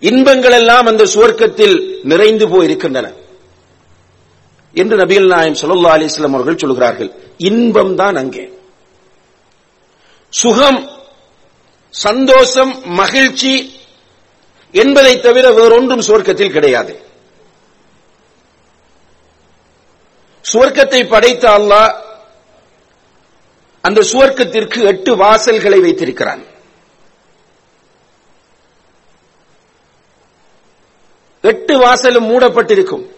இன்பங்கள் 0.00 0.52
எல்லாம் 0.52 0.86
அந்த 0.86 1.04
சுவர்க்கத்தில் 1.04 2.00
நிறைந்து 2.02 2.46
போயிருக்கின்றன. 2.46 3.12
என்று 4.72 4.96
நபிகள் 4.96 5.26
நாயம் 5.26 5.54
ஸல்லல்லாஹு 5.54 5.98
அலிஸ்லாம் 5.98 6.32
அவர்கள் 6.32 6.56
சொல்கிறார்கள். 6.56 7.12
இன்பம் 7.36 7.96
தான் 7.96 8.16
அங்கே. 8.16 8.58
சுகம் 10.28 10.90
சந்தோஷம் 11.90 12.82
மகிழ்ச்சி 12.84 13.80
என்பதை 14.72 15.20
தவிர 15.20 15.52
வேறொன்றும் 15.52 16.00
சுவர்க்கத்தில் 16.00 16.50
கிடையாது. 16.50 17.02
சுவர்க்கத்தை 20.52 21.08
படைத்த 21.08 21.50
அல்லாஹ் 21.50 22.06
அந்த 23.80 24.00
சுவர்க்கத்திற்கு 24.00 24.84
எட்டு 24.84 25.16
வாசல்களை 25.16 25.80
வைத்திருக்கிறான். 25.80 26.42
எட்டு 31.40 31.78
வாசலும் 31.78 32.26
மூடப்பட்டிருக்கும். 32.26 33.17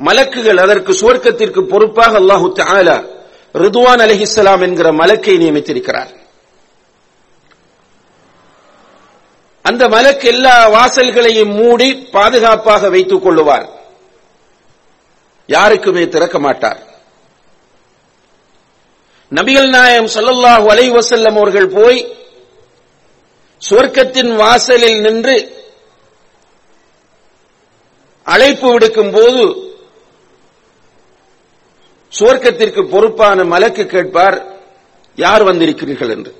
மலக்குகள் 0.00 0.58
அதற்கு 0.58 0.92
சுவர்க்கத்திற்கு 0.92 1.60
பொறுப்பாக 1.72 2.18
அல்லாஹு 2.20 2.52
தாலா 2.60 2.96
ரிதுவான் 3.54 4.02
அலஹிஸ்லாம் 4.06 4.62
என்கிற 4.62 4.92
மலக்கை 4.92 5.36
நியமித்திருக்கிறார். 5.42 6.12
அந்த 9.62 9.88
மலக்கு 9.88 10.26
எல்லா 10.28 10.56
வாசல்களையும் 10.68 11.54
மூடி 11.54 11.88
பாதுகாப்பாக 12.16 12.88
வைத்துக் 12.88 13.24
கொள்ளுவார். 13.24 13.66
யாருக்குமே 15.46 16.08
திறக்க 16.08 16.38
மாட்டார். 16.38 16.80
நபிகள் 19.32 19.68
நாயம் 19.68 20.06
ஸல்லல்லாஹு 20.06 20.66
அலைஹி 20.72 20.90
அவர்கள் 21.36 21.68
போய் 21.68 22.00
சுவர்க்கத்தின் 23.62 24.32
வாசலில் 24.36 25.00
நின்று 25.00 25.36
அழைப்பு 28.26 28.68
விடுக்கும் 28.72 29.10
போது 29.10 29.44
சுவர்க்கத்திற்கு 32.12 32.82
பொறுப்பான 32.92 33.44
மலக்கு 33.44 33.84
கேட்பார் 33.86 34.36
யார் 35.18 35.42
வந்திருக்கிறீர்கள் 35.44 36.12
என்று. 36.16 36.32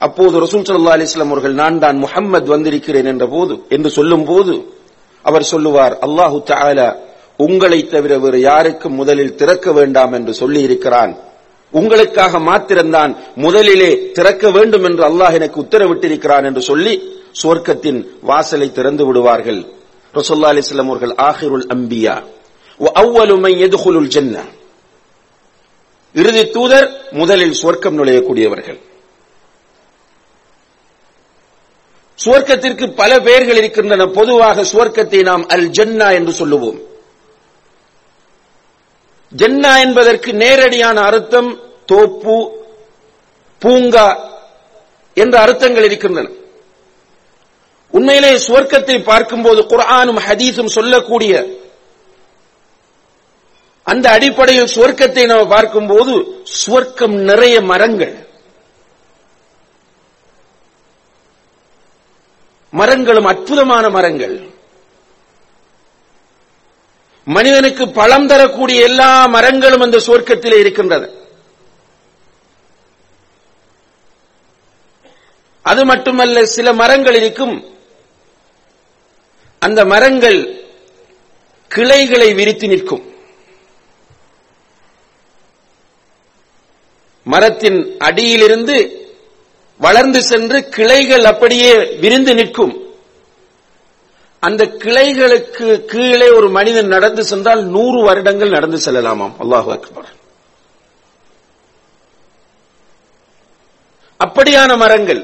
அப்போது 0.00 0.36
ரசூல் 0.44 0.64
சல்லா 0.68 0.94
அலிஸ்லாம் 0.96 1.32
அவர்கள் 1.34 1.54
நான் 1.54 1.78
தான் 1.78 1.96
முகம்மது 1.96 2.48
வந்திருக்கிறேன் 2.50 3.06
என்ற 3.06 3.26
போது 3.26 3.54
என்று 3.68 3.90
சொல்லும் 3.90 4.24
போது 4.24 4.54
அவர் 5.24 5.50
சொல்லுவார் 5.52 5.94
அல்லாஹு 6.06 6.38
தாலா 6.50 6.88
உங்களை 7.38 7.78
தவிர 7.84 8.12
வேறு 8.18 8.40
யாருக்கும் 8.40 8.94
முதலில் 8.94 9.34
திறக்க 9.34 9.72
வேண்டாம் 9.72 10.12
என்று 10.12 10.32
சொல்லி 10.34 10.60
இருக்கிறான் 10.62 11.12
உங்களுக்காக 11.72 12.38
மாத்திரம்தான் 12.38 13.12
முதலிலே 13.36 13.90
திறக்க 14.12 14.50
வேண்டும் 14.50 14.84
என்று 14.84 15.04
அல்லாஹ் 15.10 15.34
எனக்கு 15.34 15.62
உத்தரவிட்டிருக்கிறான் 15.62 16.44
என்று 16.44 16.62
சொல்லி 16.62 16.94
சுவர்க்கத்தின் 17.42 18.00
வாசலை 18.20 18.72
திறந்து 18.72 19.04
விடுவார்கள். 19.06 19.60
ரசூல்லா 20.14 20.50
அலிஸ்லாம் 20.52 20.90
அவர்கள் 20.90 21.14
ஆஹிருல் 21.28 21.66
அம்பியா 21.76 22.16
அவ்வலு 22.78 23.40
மை 23.40 23.58
இறுதி 26.14 26.50
தூதர் 26.50 27.08
முதலில் 27.10 27.56
சுவர்க்கம் 27.62 27.98
நுழையக்கூடியவர்கள். 27.98 28.80
சுவர்க்கத்திற்கு 32.24 32.94
பல 32.94 33.20
பெயர்கள் 33.20 33.56
இருக்கின்றன. 33.56 34.06
பொதுவாக 34.06 34.62
சுவர்க்கத்தை 34.62 35.22
நாம் 35.22 35.46
அல் 35.46 35.70
ஜன்னா 35.70 36.12
என்று 36.12 36.32
சொல்லுவோம். 36.32 36.80
ஜன்னா 39.36 39.80
என்பதற்கு 39.80 40.32
நேரடியான 40.32 41.00
அர்த்தம் 41.00 41.60
தோப்பு 41.86 42.64
பூங்கா 43.58 44.30
என்ற 45.14 45.40
அர்த்தங்கள் 45.40 45.84
இருக்கின்றன. 45.84 46.28
உண்மையிலே 47.90 48.32
சுவர்க்கத்தை 48.32 49.02
பார்க்கும்போது 49.02 49.62
குர்ஆனும் 49.62 50.18
ஹதீஸும் 50.18 50.66
சொல்லக்கூடிய 50.66 51.60
அந்த 53.82 54.10
அடிப்படையில் 54.10 54.74
சுவர்க்கத்தை 54.74 55.26
நாம் 55.26 55.48
பார்க்கும்போது 55.48 56.44
சுவர்க்கம் 56.66 57.16
நிறைய 57.22 57.60
மரங்கள். 57.60 58.26
மரங்களும் 62.70 63.24
அற்புதமான 63.24 63.88
மரங்கள். 63.88 64.50
மனிதனுக்கு 67.24 67.88
பழம் 67.88 68.26
தரக்கூடிய 68.26 68.82
எல்லா 68.82 69.26
மரங்களும் 69.26 69.80
அந்த 69.80 69.98
சுவர்க்கத்திலே 69.98 70.58
இருக்கின்றன 70.58 71.08
அது 75.62 75.84
மட்டுமல்ல 75.84 76.44
சில 76.44 76.72
மரங்கள் 76.72 77.14
இருக்கும். 77.14 77.76
அந்த 79.58 79.84
மரங்கள் 79.84 80.64
கிளைகளை 81.68 82.34
விரித்து 82.34 82.68
நிற்கும். 82.68 83.11
மரத்தின் 87.32 87.78
அடியிலிருந்து 87.98 88.76
வளர்ந்து 89.80 90.20
சென்று 90.30 90.58
கிளைகள் 90.76 91.24
அப்படியே 91.32 91.72
விரிந்து 92.02 92.32
நிற்கும். 92.34 92.74
அந்த 94.46 94.62
கிளைகளுக்கு 94.84 95.68
கீழே 95.90 96.28
ஒரு 96.38 96.48
மனிதன் 96.50 96.90
நடந்து 96.94 97.22
சென்றால் 97.30 97.62
நூறு 97.74 98.00
வருடங்கள் 98.04 98.54
நடந்து 98.56 98.78
செல்லலாமாம். 98.86 99.34
அல்லாஹு 99.42 99.70
அக்பர். 99.76 100.10
அப்படியான 104.24 104.76
மரங்கள் 104.82 105.22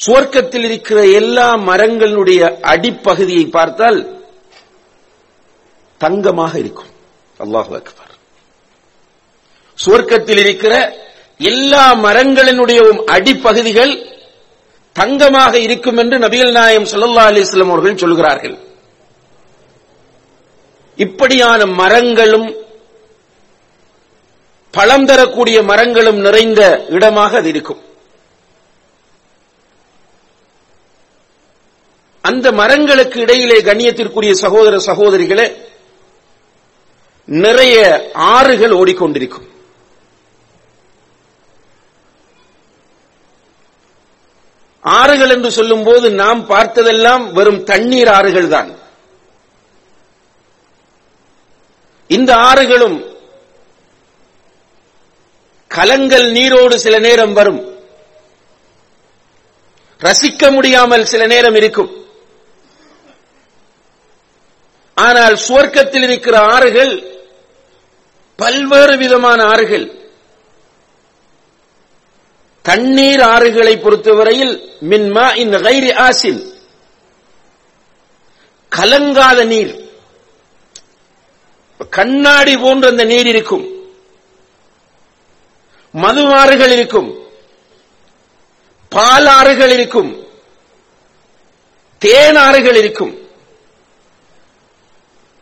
சுவர்க்கத்தில் 0.00 0.64
இருக்கிற 0.68 1.00
எல்லா 1.20 1.48
மரங்களுடைய 1.68 2.40
அடிப்பகுதியை 2.72 3.44
பார்த்தால் 3.50 4.00
தங்கமாக 5.98 6.52
இருக்கும். 6.64 6.90
அல்லாஹு 7.38 7.72
அக்பர். 7.80 8.11
சுவர்க்கத்தில் 9.78 10.38
இருக்கிற 10.38 10.74
எல்லா 11.38 11.84
மரங்களினுடைய 11.94 12.80
அடிப்பகுதிகள் 13.04 13.92
தங்கமாக 14.92 15.58
இருக்கும் 15.58 15.96
என்று 15.96 16.18
நபிகள் 16.18 16.52
நாயம் 16.52 16.84
சல்லா 16.84 17.22
அலிஸ்லாம் 17.30 17.72
அவர்கள் 17.74 17.96
சொல்கிறார்கள். 17.96 18.56
இப்படியான 20.96 21.66
மரங்களும் 21.66 22.48
பழம் 24.70 25.04
தரக்கூடிய 25.04 25.62
மரங்களும் 25.62 26.20
நிறைந்த 26.20 26.84
இடமாக 26.88 27.36
அது 27.36 27.48
இருக்கும். 27.48 27.80
அந்த 32.20 32.52
மரங்களுக்கு 32.52 33.20
இடையிலே 33.20 33.58
கண்ணியத்திற்குரிய 33.60 34.30
சகோதர 34.30 34.76
சகோதரிகளே 34.86 35.46
நிறைய 37.26 37.76
ஆறுகள் 38.12 38.70
ஓடிக்கொண்டிருக்கும். 38.70 39.46
ஆறுகள் 44.82 45.30
என்று 45.30 45.50
சொல்லும் 45.50 45.84
போது 45.84 46.10
நாம் 46.10 46.48
பார்த்ததெல்லாம் 46.48 47.32
வெறும் 47.32 47.64
தண்ணீர் 47.64 48.08
ஆறுகள் 48.08 48.48
தான். 48.48 48.78
இந்த 52.06 52.34
ஆறுகளும் 52.36 53.04
கலங்கள் 55.66 56.30
நீரோடு 56.30 56.78
சில 56.78 56.98
நேரம் 56.98 57.32
வரும். 57.32 57.80
ரசிக்க 60.00 60.50
முடியாமல் 60.50 61.04
சில 61.04 61.26
நேரம் 61.26 61.54
இருக்கும். 61.54 61.90
ஆனால் 64.94 65.36
சுவர்க்கத்தில் 65.48 66.02
இருக்கிற 66.02 66.38
ஆறுகள் 66.38 67.20
பல்வேறு 68.36 68.96
விதமான 68.96 69.44
ஆறுகள். 69.44 70.01
தண்ணீர் 72.62 73.20
ஆறுகளை 73.20 73.76
பொறுத்தவரையில் 73.76 74.72
மின்மா 74.88 75.36
இன் 75.36 75.54
கைரி 75.54 75.94
ஆசின். 75.94 76.52
கலங்காத 78.76 79.44
நீர். 79.44 79.90
கண்ணாடி 81.90 82.56
போன்ற 82.56 82.88
அந்த 82.88 83.04
நீர் 83.04 83.26
இருக்கும். 83.26 83.92
மது 85.90 86.26
ஆறுகள் 86.26 86.70
இருக்கும். 86.70 87.26
பாலாறுகள் 88.90 89.70
இருக்கும். 89.70 90.26
தேனாறுகள் 92.04 92.74
இருக்கும். 92.74 93.28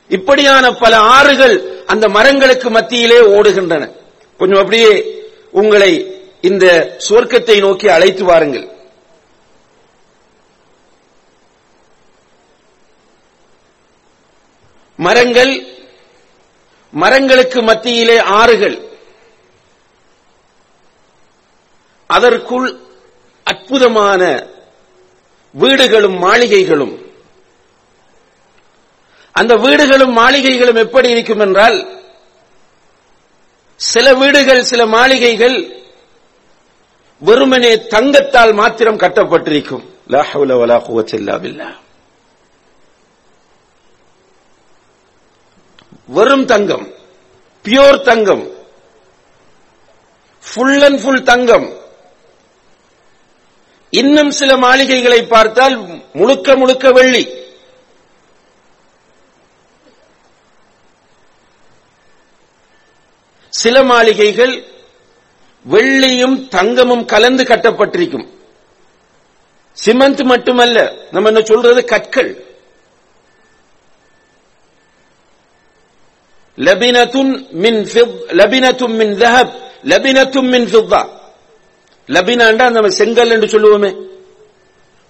இப்படியான 0.08 0.72
பல 0.72 0.96
ஆறுகள் 0.96 1.84
அந்த 1.86 2.08
மரங்களுக்கு 2.08 2.70
மத்தியிலே 2.70 3.20
ஓடுகின்றன. 3.20 3.90
கொஞ்சம் 4.38 4.58
அப்படியே 4.58 5.22
உங்களை 5.50 6.19
இந்த 6.40 6.96
சுவர்க்கத்தை 7.08 7.58
நோக்கி 7.58 7.88
அழைத்து 7.88 8.24
வாருங்கள். 8.24 8.68
மரங்கள் 14.96 15.66
மரங்களுக்கு 16.90 17.62
மத்தியிலே 17.62 18.18
ஆறுகள். 18.18 18.88
அதற்குள் 22.06 22.78
அற்புதமான 23.44 24.46
வீடுகளும் 25.50 26.22
மாளிகைகளும். 26.22 26.94
அந்த 29.32 29.56
வீடுகளும் 29.56 30.16
மாளிகைகளும் 30.16 30.76
எப்படி 30.76 31.08
இருக்கும் 31.08 31.38
என்றால் 31.38 32.00
சில 33.76 34.14
வீடுகள் 34.14 34.62
சில 34.62 34.86
மாளிகைகள் 34.86 35.79
வெறுமனே 37.28 37.72
தங்கத்தால் 37.94 38.52
மாத்திரம் 38.60 39.00
கட்டப்பட்டிருக்கும். 39.02 39.84
லா 40.06 40.22
வலா 40.34 40.76
வெறும் 46.16 46.46
தங்கம் 46.52 46.86
பியோர் 47.64 48.00
தங்கம் 48.08 48.44
ஃபுல் 50.48 50.82
அண்ட் 50.86 51.00
ஃபுல் 51.02 51.22
தங்கம். 51.32 51.68
இன்னும் 53.90 54.30
சில 54.40 54.56
மாளிகைகளை 54.56 55.20
பார்த்தால் 55.34 55.76
முழுக்க 56.12 56.56
முழுக்க 56.56 56.90
வெள்ளி. 56.98 57.24
சில 63.62 63.76
மாளிகைகள் 63.92 64.54
வெள்ளியும் 65.68 66.48
தங்கமும் 66.48 67.04
கலந்து 67.04 67.44
கட்டப்பட்டிருக்கும். 67.44 68.28
சிமெண்ட் 69.72 70.20
மட்டுமல்ல 70.20 70.94
நம்ம 71.10 71.28
என்ன 71.28 71.40
சொல்றது? 71.40 71.84
கற்கள். 71.84 72.44
லபினத்தும் 76.56 77.50
மின் 77.50 77.84
லபினத்தும் 78.28 78.96
மின் 78.96 79.18
தஹப் 79.18 79.52
லபினத்தும் 79.84 80.48
மின் 80.48 80.64
ஃபித்தா. 80.64 81.08
லபினாண்டா 82.06 82.70
நம்ம 82.70 82.88
செங்கல் 82.88 83.30
என்று 83.30 83.46
சொல்லுவோமே. 83.46 84.06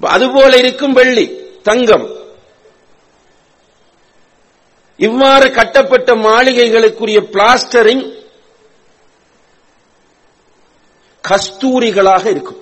அதுபோல 0.01 0.57
இருக்கும் 0.57 0.93
வெள்ளி 0.93 1.45
தங்கம். 1.63 2.19
இவ்வாறு 4.97 5.51
கட்டப்பட்ட 5.51 6.15
மாளிகைகளுக்குரிய 6.15 7.21
பிளாஸ்டரிங் 7.33 8.20
கஸ்தூரிகளாக 11.29 12.27
இருக்கும். 12.27 12.59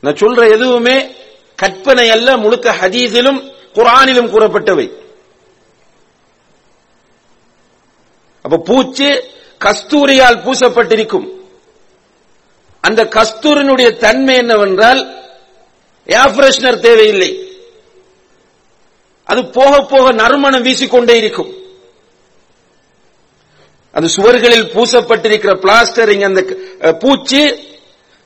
நான் 0.00 0.14
சொல்ற 0.14 0.50
எதுவுமே 0.50 1.14
கற்பனை 1.54 2.10
அல்ல 2.10 2.36
முழுக்க 2.36 2.72
ஹதீஸிலும் 2.72 3.52
குரானிலும் 3.74 4.30
கூறப்பட்டவை. 4.30 4.86
அப்ப 8.42 8.56
பூச்சு 8.58 9.08
கஸ்தூரியால் 9.64 10.42
பூசப்பட்டிருக்கும். 10.44 11.26
அந்த 12.80 13.04
கஸ்தூரினுடைய 13.04 13.96
தன்மை 13.96 14.36
என்னவென்றால் 14.36 15.00
ஏர் 16.06 16.34
ஃப்ரெஷ்னர் 16.34 16.80
தேவையில்லை. 16.80 17.30
அது 19.24 19.46
போக 19.46 19.80
போக 19.80 20.12
நறுமணம் 20.12 20.64
வீசிக்கொண்டே 20.64 21.16
இருக்கும். 21.16 21.54
அந்த 23.94 24.08
சுவர்களில் 24.16 24.70
பூசப்பட்டிருக்கிற 24.74 25.52
பிளாஸ்டரிங் 25.64 26.24
அந்த 26.24 26.40
பூச்சி 27.02 27.42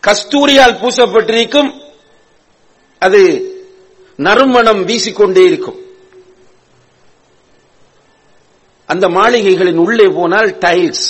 கஸ்தூரியால் 0.02 0.80
பூசப்பட்டிருக்கும். 0.82 1.70
அது 2.98 3.20
நறுமணம் 4.16 4.82
வீசிக்கொண்டே 4.88 5.44
இருக்கும். 5.50 5.78
அந்த 8.86 9.08
மாளிகைகளின் 9.08 9.80
உள்ளே 9.84 10.06
போனால் 10.08 10.50
டைல்ஸ். 10.64 11.08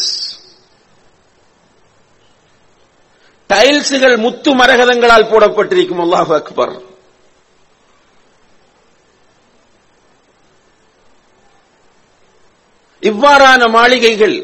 டைல்ஸுகள் 3.51 4.17
முத்து 4.17 4.51
மரகதங்களால் 4.57 5.31
போடப்பட்டிருக்கும். 5.33 6.03
அல்லாஹ் 6.05 6.33
அக்பர். 6.41 6.75
இவ்வாறான 13.11 13.63
மாளிகைகள் 13.77 14.37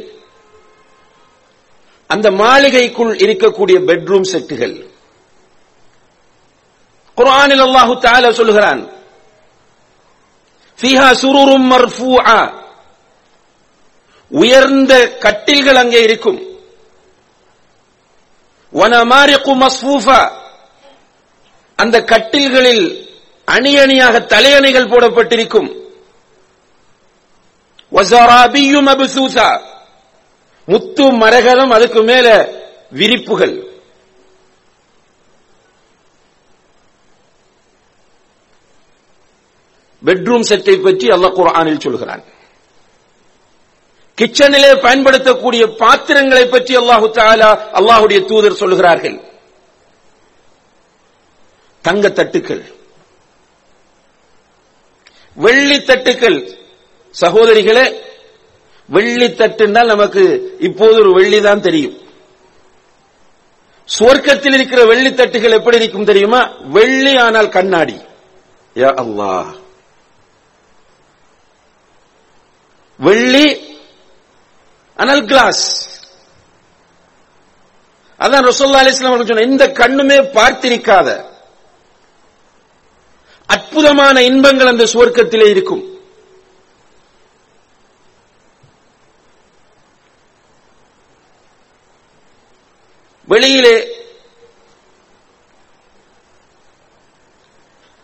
அந்த 2.11 2.29
மாளிகைக்குள் 2.43 3.13
இருக்கக்கூடிய 3.25 3.79
பெட்ரூம் 3.89 4.31
செட்டுகள். 4.33 4.77
குரானில் 7.19 7.63
அல்லாஹு 7.67 7.95
தால 8.07 8.31
சொல்கிறான் 8.39 8.83
உயர்ந்த 14.31 14.93
கட்டில்கள் 15.25 15.81
அங்கே 15.83 16.01
இருக்கும். 16.09 16.41
அந்த 21.79 21.97
கட்டில்களில் 22.13 22.85
அணி 23.55 23.73
அணியாக 23.83 24.15
தலையணைகள் 24.33 24.91
போடப்பட்டிருக்கும். 24.93 25.69
வசராபியும் 27.93 28.87
மப்சூசா. 28.87 29.63
முத்து 30.67 31.13
மரகதம் 31.13 31.71
அதுக்கு 31.71 32.03
மேல 32.03 32.49
விரிப்புகள். 32.91 33.67
பெட்ரூம் 40.05 40.41
செட்டை 40.41 40.77
பற்றி 40.77 41.09
அல்லாஹ் 41.09 41.33
குரானில் 41.33 41.81
சொல்கிறான். 41.81 42.25
கிச்சனிலே 44.21 44.83
பயன்படுத்தக்கூடிய 44.83 45.67
பாத்திரங்களை 45.67 46.47
பற்றி 46.47 46.77
அல்லாஹு 46.77 47.11
தாலா 47.11 47.51
அல்லாஹுடைய 47.73 48.25
தூதர் 48.25 48.55
சொல்கிறார்கள். 48.55 49.21
தங்க 51.81 52.09
தட்டுக்கள். 52.09 52.75
வெள்ளி 55.35 55.79
தட்டுக்கள். 55.79 56.67
சகோதரிகளே 57.15 57.85
வெள்ளி 58.87 59.27
தட்டுனால் 59.27 59.93
நமக்கு 59.95 60.57
இப்போது 60.59 60.99
ஒரு 60.99 61.13
வெள்ளி 61.13 61.41
தான் 61.41 61.61
தெரியும். 61.61 61.97
சுவர்க்கத்தில் 63.99 64.53
இருக்கிற 64.53 64.85
வெள்ளி 64.85 65.11
தட்டுகள் 65.11 65.57
எப்படி 65.59 65.77
இருக்கும் 65.77 66.05
தெரியுமா? 66.05 66.41
வெள்ளி 66.77 67.17
ஆனால் 67.17 67.49
கண்ணாடி. 67.49 67.97
அல்லா 68.77 69.33
வெள்ளி 72.97 73.47
ஆனால் 74.97 75.25
கிளாஸ். 75.25 75.65
அதான் 78.21 78.47
ரசோல்லா 78.49 78.81
அலிஸ்லாம் 78.83 79.27
சொன்ன 79.27 79.43
இந்த 79.43 79.67
கண்ணுமே 79.69 80.19
பார்த்திருக்காத 80.39 81.09
அற்புதமான 83.47 84.23
இன்பங்கள் 84.23 84.67
அந்த 84.67 84.85
சுவர்க்கத்திலே 84.85 85.49
இருக்கும். 85.49 85.98
வெளியிலே 93.29 93.77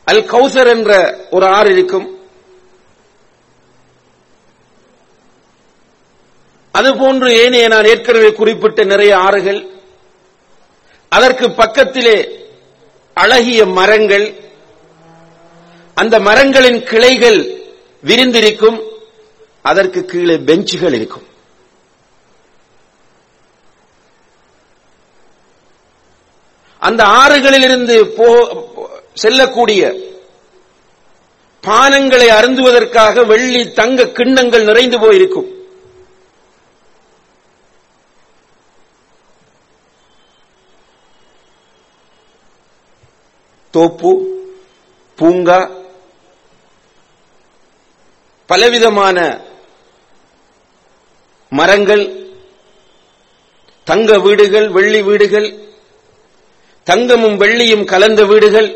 அல் 0.04 0.24
கௌசர் 0.24 0.66
என்ற 0.66 1.18
ஒரு 1.30 1.46
ஆறு 1.46 1.72
இருக்கும். 1.72 2.06
அதுபோன்று 6.78 7.28
ஏனைய 7.28 7.68
நான் 7.68 7.84
ஏற்கனவே 7.84 8.32
குறிப்பிட்ட 8.32 8.84
நிறைய 8.84 9.18
ஆறுகள். 9.18 9.60
அதற்கு 11.08 11.50
பக்கத்திலே 11.50 12.16
அழகிய 13.14 13.66
மரங்கள். 13.66 14.26
அந்த 15.94 16.20
மரங்களின் 16.20 16.82
கிளைகள் 16.84 17.40
விரிந்திருக்கும். 18.04 18.78
அதற்கு 19.62 20.04
கீழே 20.04 20.37
பெஞ்சுகள் 20.37 20.92
இருக்கும். 20.92 21.26
அந்த 26.85 27.03
ஆறுகளிலிருந்து 27.20 27.97
போ 28.16 28.27
செல்லக்கூடிய 29.14 29.83
பானங்களை 31.64 32.29
அருந்துவதற்காக 32.31 33.23
வெள்ளி 33.25 33.73
தங்க 33.73 34.07
கிண்ணங்கள் 34.16 34.64
நிறைந்து 34.64 34.99
போயிருக்கும். 34.99 35.51
தோப்பு 43.75 44.11
பூங்கா 45.18 45.59
பலவிதமான 48.51 49.18
மரங்கள் 51.53 52.05
தங்க 53.87 54.18
வீடுகள் 54.18 54.68
வெள்ளி 54.68 55.01
வீடுகள் 55.03 55.49
தங்கமும் 56.85 57.40
வெள்ளியும் 57.40 57.85
கலந்த 57.85 58.25
வீடுகள். 58.25 58.70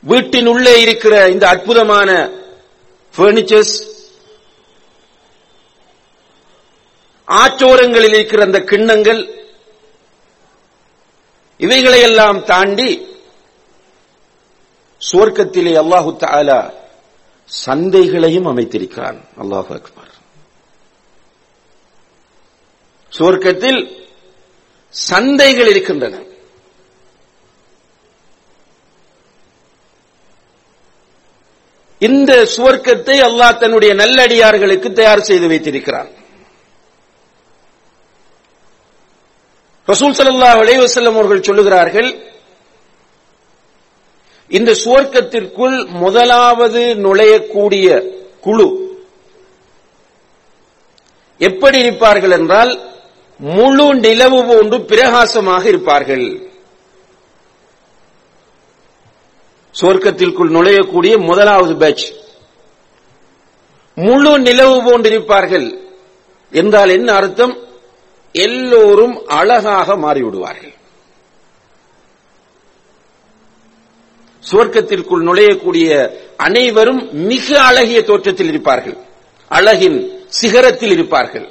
வீட்டின் 0.00 0.46
உள்ளே 0.46 0.80
இருக்கிற 0.80 1.28
இந்த 1.28 1.48
அற்புதமான 1.48 2.30
பர்னிச்சர்ஸ் 3.16 3.90
ஆச்சோரங்களில் 7.26 8.14
இருக்கிற 8.14 8.44
அந்த 8.44 8.60
கிண்ணங்கள். 8.60 9.22
இவைகளையெல்லாம் 11.58 12.44
தாண்டி 12.44 13.06
சுவர்க்கத்திலே 15.10 15.72
அல்லாஹு 15.82 16.16
தாலா 16.16 16.72
சந்தைகளையும் 17.66 18.46
அமைத்திருக்கிறான். 18.46 19.20
அல்லாஹு 19.42 19.66
அக்பர். 19.68 20.10
சுவர்க்கத்தில் 23.18 24.00
சந்தைகள் 24.94 25.70
இருக்கின்றன. 25.70 26.14
இந்த 32.00 32.32
சுவர்க்கத்தை 32.56 33.16
அல்லாஹ் 33.28 33.58
தன்னுடைய 33.58 33.92
நல்லடியார்களுக்கு 33.94 34.88
தயார் 34.92 35.28
செய்து 35.28 35.46
வைத்திருக்கிறான். 35.46 36.10
ரசூல் 39.88 40.16
சல்லா 40.16 40.50
அலைவசல்லம் 40.62 41.16
அவர்கள் 41.18 41.46
சொல்லுகிறார்கள் 41.46 42.10
இந்த 44.50 44.70
சுவர்க்கத்திற்குள் 44.84 45.76
முதலாவது 46.02 46.82
நுழையக்கூடிய 47.04 47.86
குழு 48.40 48.66
எப்படி 51.40 51.78
இருப்பார்கள் 51.78 52.34
என்றால் 52.38 52.72
முழு 53.38 53.94
நிலவு 53.94 54.44
போன்று 54.44 54.84
பிரகாசமாக 54.84 55.68
இருப்பார்கள். 55.68 56.50
சுவர்க்கத்திற்குள் 59.80 60.50
நுழையக்கூடிய 60.50 61.18
முதலாவது 61.18 61.76
பேட்ச் 61.76 62.12
முழு 63.94 64.38
நிலவு 64.38 64.82
போன்றிருப்பார்கள் 64.82 65.78
என்றால் 66.50 66.88
என்ன 66.88 67.12
அர்த்தம்? 67.12 67.58
எல்லோரும் 68.32 69.26
அழகாக 69.26 69.96
மாறிவிடுவார்கள். 69.96 70.74
சுவர்க்கத்திற்குள் 74.50 75.24
நுழையக்கூடிய 75.24 76.16
அனைவரும் 76.36 77.12
மிக 77.12 77.62
அழகிய 77.62 78.04
தோற்றத்தில் 78.04 78.48
இருப்பார்கள். 78.48 78.96
அழகின் 79.48 80.26
சிகரத்தில் 80.42 80.90
இருப்பார்கள். 80.90 81.48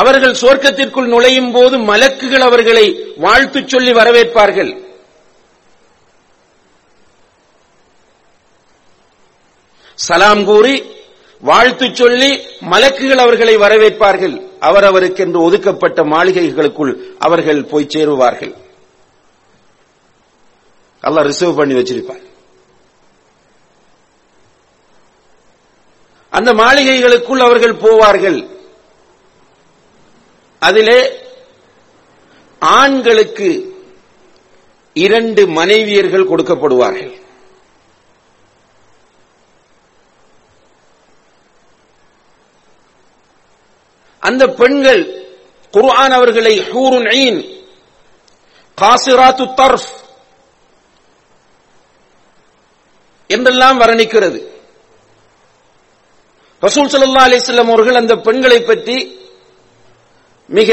அவர்கள் 0.00 0.40
சுவர்க்கத்திற்குள் 0.40 1.12
நுழையும் 1.12 1.52
போது 1.52 1.76
மலக்குகள் 1.90 2.44
அவர்களை 2.48 2.84
வாழ்த்து 3.16 3.60
சொல்லி 3.66 3.92
வரவேற்பார்கள். 3.92 4.70
சலாம் 10.06 10.44
கூறி 10.44 10.74
வாழ்த்து 11.40 11.86
சொல்லி 12.00 12.30
மலக்குகள் 12.72 13.22
அவர்களை 13.24 13.54
வரவேற்பார்கள். 13.56 14.36
அவர் 14.68 14.86
அவருக்கென்று 14.90 15.40
ஒதுக்கப்பட்ட 15.46 16.02
மாளிகைகளுக்குள் 16.14 16.92
அவர்கள் 17.18 17.60
போய் 17.72 17.92
சேருவார்கள். 17.94 18.54
அல்ல 21.00 21.22
ரிசர்வ் 21.22 21.58
பண்ணி 21.58 21.74
வச்சிருப்பார். 21.74 22.24
அந்த 26.32 26.50
மாளிகைகளுக்குள் 26.62 27.42
அவர்கள் 27.48 27.76
போவார்கள். 27.84 28.38
அதிலே 30.62 31.00
ஆண்களுக்கு 32.58 33.48
இரண்டு 35.04 35.42
மனைவியர்கள் 35.58 36.30
கொடுக்கப்படுவார்கள். 36.30 37.12
அந்த 44.22 44.44
பெண்கள் 44.60 45.02
குர்ஆன் 45.74 46.14
அவர்களை 46.16 46.54
ஹூருன் 46.70 47.08
ஐன் 47.20 47.40
காசிராத்து 48.78 49.44
தர்ஃப் 49.60 49.90
என்றெல்லாம் 53.30 53.80
வர்ணிக்கிறது. 53.80 54.40
ரசூல் 56.62 56.90
சல்லா 56.92 57.24
அலிஸ்லாம் 57.28 57.72
அவர்கள் 57.74 58.00
அந்த 58.02 58.14
பெண்களை 58.26 58.60
பற்றி 58.60 58.96
மிக 60.48 60.70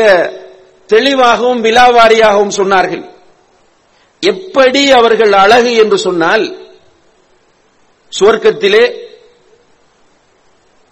தெளிவாகவும் 0.93 1.61
விலாவாரியாகவும் 1.63 2.57
சொன்னார்கள். 2.59 3.03
எப்படி 4.23 4.81
அவர்கள் 4.99 5.33
அழகு 5.43 5.71
என்று 5.83 5.97
சொன்னால் 5.97 6.45
சுவர்க்கத்திலே 8.19 8.85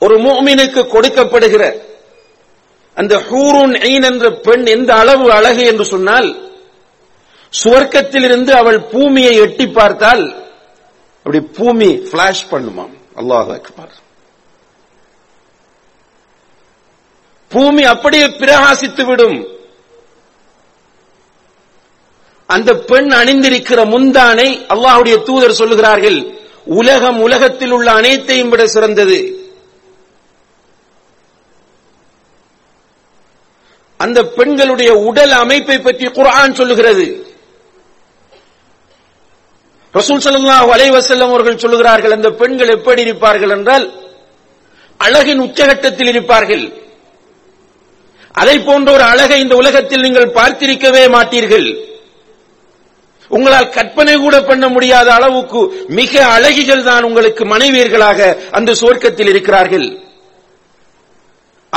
ஒரு 0.06 0.16
மூமினுக்கு 0.26 0.82
கொடுக்கப்படுகிற 0.94 1.64
அந்த 3.00 3.14
ஹூருன் 3.30 3.76
ஐன் 3.90 4.06
என்ற 4.12 4.26
பெண் 4.48 4.66
எந்த 4.76 4.92
அளவு 5.02 5.26
அழகு 5.38 5.64
என்று 5.72 5.86
சொன்னால் 5.94 6.30
சுவர்க்கத்திலிருந்து 7.54 8.52
அவள் 8.62 8.80
பூமியை 8.94 9.34
எட்டி 9.46 9.66
பார்த்தால் 9.68 10.24
அப்படி 11.24 11.40
பூமி 11.58 11.90
பிளாஷ் 12.12 12.46
பண்ணுமாம். 12.52 12.94
அல்லாஹ் 13.20 13.50
அக்பர். 13.60 13.94
பூமி 17.54 17.84
அப்படியே 17.94 18.28
பிரகாசித்து 18.42 19.04
விடும். 19.10 19.38
அந்த 22.50 22.70
பெண் 22.90 23.12
அணிந்திருக்கிற 23.20 23.80
முந்தானை 23.94 24.50
அல்லாஹுடைய 24.74 25.16
தூதர் 25.28 25.60
சொல்லுகிறார்கள் 25.62 26.20
உலகம் 26.80 27.20
உலகத்தில் 27.28 27.74
உள்ள 27.78 27.88
அனைத்தையும் 28.00 28.52
விட 28.52 28.64
சிறந்தது. 28.76 29.20
அந்த 34.00 34.20
பெண்களுடைய 34.38 34.92
உடல் 35.10 35.34
அமைப்பை 35.44 35.78
பற்றி 35.80 36.06
குரான் 36.18 36.58
சொல்லுகிறது. 36.60 37.06
ரசூல் 39.94 40.24
சல்லாஹ் 40.26 40.70
அலைவசல்லம் 40.76 41.34
அவர்கள் 41.34 41.62
சொல்லுகிறார்கள் 41.64 42.16
அந்த 42.18 42.30
பெண்கள் 42.40 42.76
எப்படி 42.78 43.02
இருப்பார்கள் 43.08 43.54
என்றால் 43.58 43.86
அழகின் 45.00 45.44
உச்சகட்டத்தில் 45.48 46.10
இருப்பார்கள். 46.14 46.66
அதை 48.42 48.56
போன்ற 48.68 48.88
ஒரு 48.98 49.04
அழகை 49.14 49.38
இந்த 49.42 49.56
உலகத்தில் 49.62 50.06
நீங்கள் 50.06 50.36
பார்த்திருக்கவே 50.38 51.04
மாட்டீர்கள். 51.16 51.68
உங்களால் 53.36 53.74
கற்பனை 53.76 54.16
கூட 54.24 54.36
பண்ண 54.48 54.66
முடியாத 54.74 55.08
அளவுக்கு 55.18 55.60
மிக 56.00 56.14
அழகிகள் 56.36 56.88
தான் 56.88 57.06
உங்களுக்கு 57.10 57.44
மனைவியர்களாக 57.54 58.20
அந்த 58.58 58.72
சுவர்க்கத்தில் 58.82 59.32
இருக்கிறார்கள். 59.34 59.88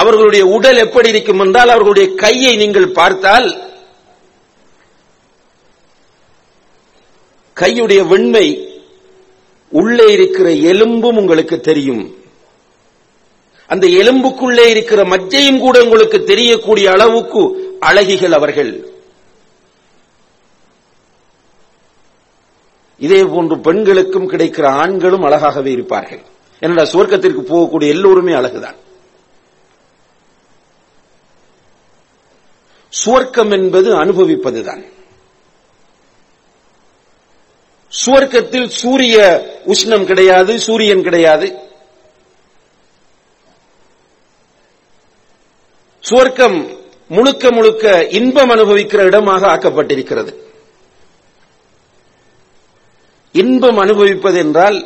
அவர்களுடைய 0.00 0.44
உடல் 0.56 0.80
எப்படி 0.84 1.08
இருக்கும் 1.12 1.42
என்றால் 1.44 1.72
அவர்களுடைய 1.74 2.08
கையை 2.24 2.52
நீங்கள் 2.62 2.88
பார்த்தால் 2.98 3.48
கையுடைய 7.56 8.00
வெண்மை 8.12 8.46
உள்ளே 9.72 10.06
இருக்கிற 10.16 10.48
எலும்பும் 10.72 11.18
உங்களுக்கு 11.20 11.56
தெரியும். 11.68 12.04
அந்த 13.66 13.86
எலும்புக்குள்ளே 13.86 14.68
இருக்கிற 14.68 15.02
மஜ்ஜையும் 15.02 15.58
கூட 15.58 15.82
உங்களுக்கு 15.82 16.24
தெரியக்கூடிய 16.24 16.90
அளவுக்கு 16.90 17.76
அழகிகள் 17.80 18.30
அவர்கள். 18.30 18.88
இதே 22.98 23.24
போன்று 23.24 23.58
பெண்களுக்கும் 23.58 24.30
கிடைக்கிற 24.30 24.66
ஆண்களும் 24.66 25.24
அழகாகவே 25.24 25.66
இருப்பார்கள். 25.66 26.20
என்னடா 26.58 26.90
சுவர்க்கத்திற்கு 26.90 27.40
போகக்கூடிய 27.40 27.88
எல்லோருமே 27.88 28.32
அழகுதான். 28.32 28.76
சுவர்க்கம் 33.04 33.50
என்பது 33.50 34.04
அனுபவிப்பதுதான். 34.04 34.84
சுவர்க்கத்தில் 38.06 38.68
சூரிய 38.68 39.46
உஷ்ணம் 39.66 40.04
கிடையாது 40.04 40.60
சூரியன் 40.60 41.02
கிடையாது. 41.02 41.65
சுவர்க்கம் 46.10 46.78
முழுக்க 47.08 47.50
முழுக்க 47.50 48.06
இன்பம் 48.10 48.50
அனுபவிக்கிற 48.50 49.02
இடமாக 49.02 49.46
ஆக்கப்பட்டிருக்கிறது. 49.46 50.34
இன்பம் 53.32 53.76
அனுபவிப்பது 53.76 54.38
என்றால் 54.38 54.78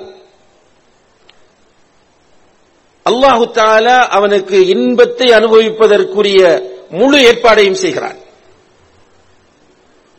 அல்லாஹு 3.06 3.44
தாலா 3.58 3.98
அவனுக்கு 4.08 4.66
இன்பத்தை 4.66 5.28
அனுபவிப்பதற்குரிய 5.28 6.40
முழு 6.90 7.18
ஏற்பாடையும் 7.18 7.80
செய்கிறான். 7.84 8.18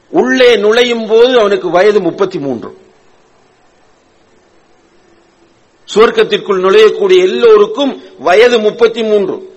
உள்ளே 0.09 0.55
நுழையும் 0.55 1.07
போது 1.07 1.39
அவனுக்கு 1.39 1.69
வயது 1.69 2.01
முப்பத்தி 2.01 2.39
மூன்று 2.39 2.69
சுவர்க்கத்திற்குள் 5.93 6.63
நுழையக்கூடிய 6.65 7.19
எல்லோருக்கும் 7.21 8.03
வயது 8.19 8.59
முப்பத்தி 8.59 9.03
மூன்று 9.03 9.50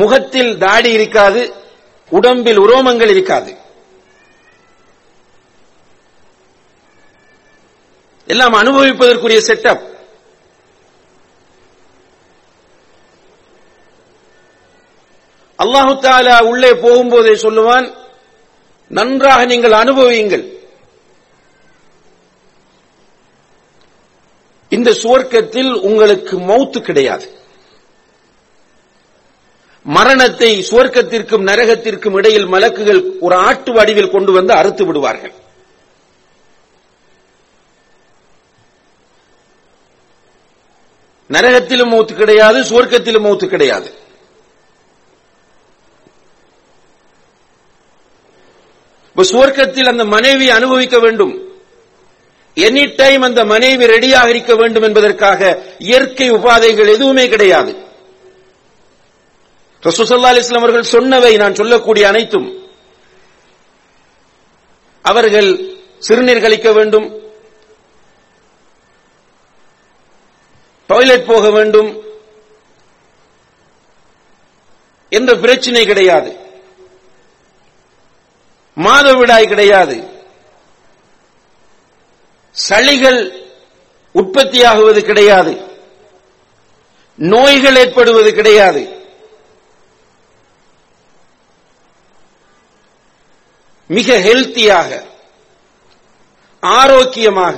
முகத்தில் 0.00 0.52
தாடி 0.64 0.90
இருக்காது 0.98 1.42
உடம்பில் 2.12 2.60
உரோமங்கள் 2.64 3.12
இருக்காது. 3.14 3.52
எல்லாம் 8.28 8.56
அனுபவிப்பதற்குரிய 8.60 9.40
செட்டப் 9.48 9.84
அல்லாஹு 15.58 15.92
தாலா 16.04 16.36
உள்ளே 16.50 16.70
போகும்போதே 16.84 17.34
சொல்லுவான் 17.44 17.86
நன்றாக 18.96 19.44
நீங்கள் 19.52 19.80
அனுபவியுங்கள். 19.82 20.44
இந்த 24.76 24.90
சுவர்க்கத்தில் 25.02 25.72
உங்களுக்கு 25.88 26.34
மௌத்து 26.50 26.78
கிடையாது. 26.88 27.26
மரணத்தை 29.86 30.66
சுவர்க்கத்திற்கும் 30.70 31.46
நரகத்திற்கும் 31.46 32.16
இடையில் 32.16 32.46
மலக்குகள் 32.46 33.18
ஒரு 33.20 33.36
ஆட்டு 33.36 33.72
வடிவில் 33.72 34.10
கொண்டு 34.10 34.32
வந்து 34.32 34.54
அறுத்து 34.54 34.84
விடுவார்கள். 34.84 35.32
நரகத்திலும் 41.30 41.88
மூத்து 41.88 42.14
கிடையாது 42.14 42.62
சுவர்க்கத்திலும் 42.62 43.20
மூத்து 43.20 43.48
கிடையாது. 43.48 43.94
இப்ப 49.08 49.24
சுவர்க்கத்தில் 49.24 49.88
அந்த 49.88 50.04
மனைவி 50.04 50.50
அனுபவிக்க 50.50 50.98
வேண்டும். 50.98 51.48
எனி 52.56 52.94
டைம் 52.96 53.22
அந்த 53.22 53.44
மனைவி 53.44 53.84
ரெடியாக 53.84 54.28
இருக்க 54.28 54.54
வேண்டும் 54.54 54.82
என்பதற்காக 54.82 55.62
இயற்கை 55.78 56.32
உபாதைகள் 56.32 56.94
எதுவுமே 56.94 57.28
கிடையாது. 57.28 57.85
ரசூசல்லா 59.86 60.28
அலிஸ்லாம் 60.28 60.58
அவர்கள் 60.58 60.90
சொன்னவை 60.90 61.36
நான் 61.36 61.54
சொல்லக்கூடிய 61.54 62.08
அனைத்தும். 62.08 62.70
அவர்கள் 65.02 65.76
சிறுநீர் 65.98 66.40
கழிக்க 66.40 66.72
வேண்டும். 66.72 67.22
டாய்லெட் 70.86 71.26
போக 71.26 71.50
வேண்டும். 71.50 72.02
என்ற 75.08 75.34
பிரச்சனை 75.34 75.86
கிடையாது. 75.86 76.36
மாதவிடாய் 78.76 79.48
கிடையாது. 79.48 80.08
சளிகள் 82.68 83.46
உற்பத்தியாகுவது 84.14 85.00
கிடையாது. 85.00 85.60
நோய்கள் 87.14 87.76
ஏற்படுவது 87.76 88.34
கிடையாது. 88.34 88.95
மிக 93.86 94.18
ஹெல்த்தியாக 94.18 94.90
ஆரோக்கியமாக 96.62 97.56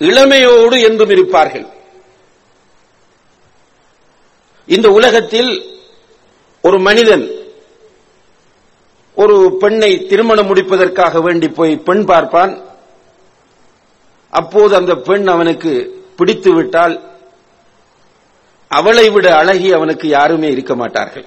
இளமையோடு 0.00 0.76
என்றும் 0.88 1.10
இருப்பார்கள். 1.10 1.66
இந்த 4.68 4.88
உலகத்தில் 4.88 5.52
ஒரு 6.60 6.78
மனிதன் 6.78 7.24
ஒரு 9.14 9.36
பெண்ணை 9.60 9.90
திருமணம் 10.10 10.46
முடிப்பதற்காக 10.46 11.20
வேண்டி 11.20 11.48
போய் 11.48 11.72
பெண் 11.88 12.04
பார்ப்பான். 12.04 12.52
அப்போது 14.32 14.72
அந்த 14.76 14.94
பெண் 15.08 15.26
அவனுக்கு 15.28 15.72
பிடித்து 16.16 16.50
விட்டால் 16.54 16.94
அவளை 18.70 19.06
விட 19.10 19.26
அழகி 19.36 19.72
அவனுக்கு 19.72 20.08
யாருமே 20.08 20.50
இருக்க 20.50 20.74
மாட்டார்கள். 20.74 21.26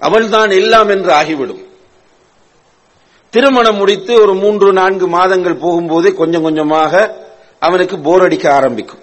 அவள்தான் 0.00 0.50
எல்லாம் 0.50 0.88
என்று 0.88 1.12
ஆகிவிடும். 1.12 1.62
திருமணம் 3.30 3.76
முடித்து 3.76 4.12
ஒரு 4.20 4.34
மூன்று 4.34 4.72
நான்கு 4.72 5.06
மாதங்கள் 5.08 5.62
போகும்போதே 5.64 6.14
கொஞ்சம் 6.14 6.42
கொஞ்சமாக 6.42 6.92
அவனுக்கு 7.58 7.98
போர் 7.98 8.22
அடிக்க 8.22 8.52
ஆரம்பிக்கும். 8.52 9.02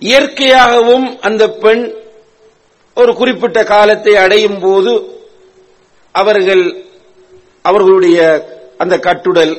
இயற்கையாகவும் 0.00 1.18
அந்த 1.20 1.50
பெண் 1.50 1.94
ஒரு 2.94 3.14
குறிப்பிட்ட 3.14 3.64
காலத்தை 3.64 4.16
அடையும் 4.16 4.60
போது 4.60 4.92
அவர்கள் 6.12 6.64
அவர்களுடைய 7.62 8.18
அந்த 8.78 8.94
கட்டுடல் 8.96 9.54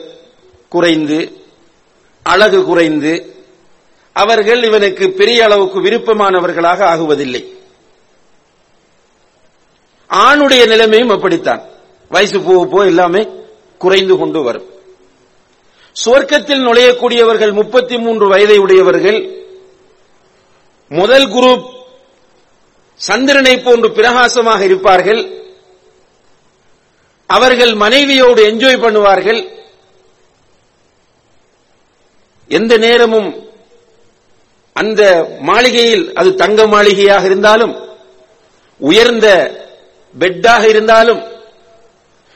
குறைந்து 0.69 1.19
அழகு 2.23 2.59
குறைந்து 2.63 3.13
அவர்கள் 4.13 4.63
இவனுக்கு 4.63 5.05
பெரிய 5.09 5.39
அளவுக்கு 5.43 5.79
விருப்பமானவர்களாக 5.81 6.79
ஆகுவதில்லை. 6.93 7.43
ஆணுடைய 10.17 10.67
நிலைமையும் 10.67 11.09
அப்படித்தான். 11.09 11.61
வயசு 12.09 12.41
போக 12.41 12.65
போக 12.65 12.85
எல்லாமே 12.85 13.21
குறைந்து 13.77 14.17
கொண்டு 14.17 14.43
வரும். 14.43 14.67
சுவர்க்கத்தில் 16.05 16.65
நுழையக்கூடியவர்கள் 16.67 17.51
முப்பத்தி 17.51 17.97
மூன்று 17.97 18.27
வயதை 18.27 18.57
உடையவர்கள் 18.57 19.19
முதல் 20.91 21.27
குரூப் 21.27 21.65
சந்திரனை 22.95 23.61
போன்று 23.61 23.91
பிரகாசமாக 23.91 24.63
இருப்பார்கள் 24.63 25.21
அவர்கள் 27.29 27.73
மனைவியோடு 27.73 28.41
என்ஜாய் 28.51 28.83
பண்ணுவார்கள் 28.83 29.41
எந்த 32.47 32.77
நேரமும் 32.77 33.29
அந்த 34.73 35.01
மாளிகையில் 35.39 36.13
அது 36.13 36.35
தங்க 36.35 36.67
மாளிகையாக 36.67 37.25
இருந்தாலும் 37.25 37.73
உயர்ந்த 38.77 39.27
பெட்டாக 40.19 40.63
இருந்தாலும் 40.69 41.21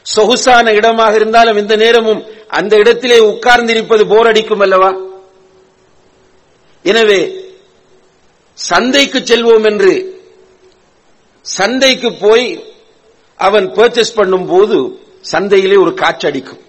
சொகுசான 0.01 0.71
இடமாக 0.71 1.15
இருந்தாலும் 1.15 1.57
இந்த 1.57 1.75
நேரமும் 1.75 2.21
அந்த 2.47 2.75
இடத்திலே 2.75 3.17
உட்கார்ந்திருப்பது 3.19 4.03
போர் 4.07 4.27
அடிக்கும் 4.27 4.59
அல்லவா? 4.59 4.91
எனவே 6.83 7.19
சந்தைக்கு 8.53 9.19
செல்வோம் 9.19 9.65
என்று 9.71 9.93
சந்தைக்கு 11.41 12.13
போய் 12.13 12.47
அவன் 13.35 13.67
பர்ச்சேஸ் 13.71 14.15
பண்ணும் 14.15 14.45
போது 14.45 14.77
சந்தையிலே 15.31 15.79
ஒரு 15.79 15.93
காற்று 15.93 16.29
அடிக்கும். 16.29 16.61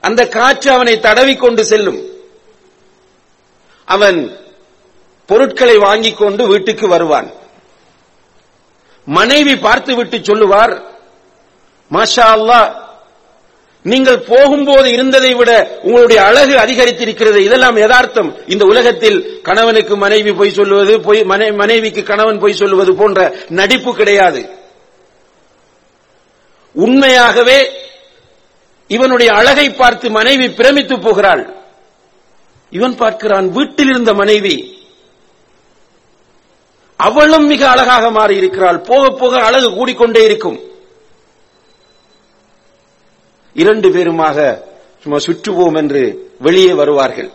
அந்த 0.00 0.28
காற்று 0.28 0.70
அவனை 0.70 0.94
தடவிக்கொண்டு 1.00 1.60
செல்லும். 1.60 2.00
அவன் 3.84 4.18
பொருட்களை 5.26 5.76
வாங்கிக் 5.78 6.16
கொண்டு 6.16 6.46
வீட்டுக்கு 6.46 6.88
வருவான். 6.88 7.32
மனைவி 9.16 9.54
பார்த்துவிட்டு 9.56 10.18
சொல்லுவார் 10.28 10.74
மாஷா 11.96 12.26
அல்லா 12.36 12.60
நீங்கள் 13.82 14.24
போகும்போது 14.30 14.88
இருந்ததை 14.92 15.30
விட 15.34 15.50
உங்களுடைய 15.82 16.20
அழகு 16.28 16.54
அதிகரித்திருக்கிறது. 16.64 17.38
இதெல்லாம் 17.46 17.76
யதார்த்தம். 17.76 18.30
இந்த 18.46 18.64
உலகத்தில் 18.64 19.18
கணவனுக்கு 19.42 19.94
மனைவி 19.96 20.32
பொய் 20.32 20.56
சொல்லுவது 20.58 20.94
பொய் 21.00 21.22
மனைவிக்கு 21.62 22.02
கணவன் 22.02 22.40
பொய் 22.44 22.58
சொல்லுவது 22.60 22.94
போன்ற 22.96 23.20
நடிப்பு 23.60 23.92
கிடையாது. 23.96 24.42
உண்மையாகவே 26.74 27.58
இவனுடைய 28.96 29.30
அழகை 29.32 29.68
பார்த்து 29.70 30.06
மனைவி 30.18 30.48
பிரமித்து 30.58 30.98
போகிறாள். 31.06 31.44
இவன் 32.72 32.96
பார்க்கிறான் 32.96 33.46
வீட்டில் 33.56 33.90
இருந்த 33.92 34.12
மனைவி 34.14 34.56
அவளும் 36.98 37.46
மிக 37.46 37.70
அழகாக 37.70 38.10
மாறி 38.10 38.36
இருக்கிறாள் 38.36 38.78
போக 38.78 39.10
போக 39.10 39.44
அழகு 39.44 39.68
கூடிக்கொண்டே 39.70 40.24
இருக்கும். 40.24 40.58
இரண்டு 43.54 43.88
பேருமாக 43.88 44.62
சும்மா 45.02 45.18
சுற்றுவோம் 45.18 45.76
என்று 45.76 46.32
வெளியே 46.38 46.72
வருவார்கள். 46.72 47.30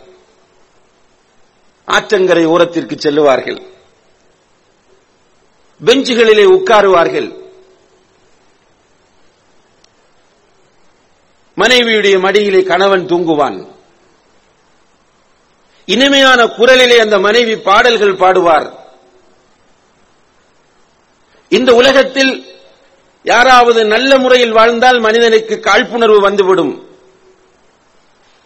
ஆற்றங்கரை 1.88 2.46
ஓரத்திற்கு 2.46 2.98
செல்லுவார்கள். 2.98 3.62
பெஞ்சுகளிலே 5.86 6.46
உட்காருவார்கள். 6.46 7.30
மனைவியுடைய 11.58 12.20
மடியிலே 12.20 12.64
கணவன் 12.64 13.06
தூங்குவான். 13.06 13.68
இனிமையான 15.86 16.46
குரலிலே 16.46 16.98
அந்த 16.98 17.20
மனைவி 17.20 17.56
பாடல்கள் 17.58 18.18
பாடுவார். 18.18 18.82
இந்த 21.50 21.74
உலகத்தில் 21.74 22.46
யாராவது 23.24 23.86
நல்ல 23.86 24.18
முறையில் 24.18 24.52
வாழ்ந்தால் 24.52 25.00
மனிதனுக்கு 25.00 25.60
காழ்ப்புணர்வு 25.62 26.20
வந்துவிடும். 26.20 26.88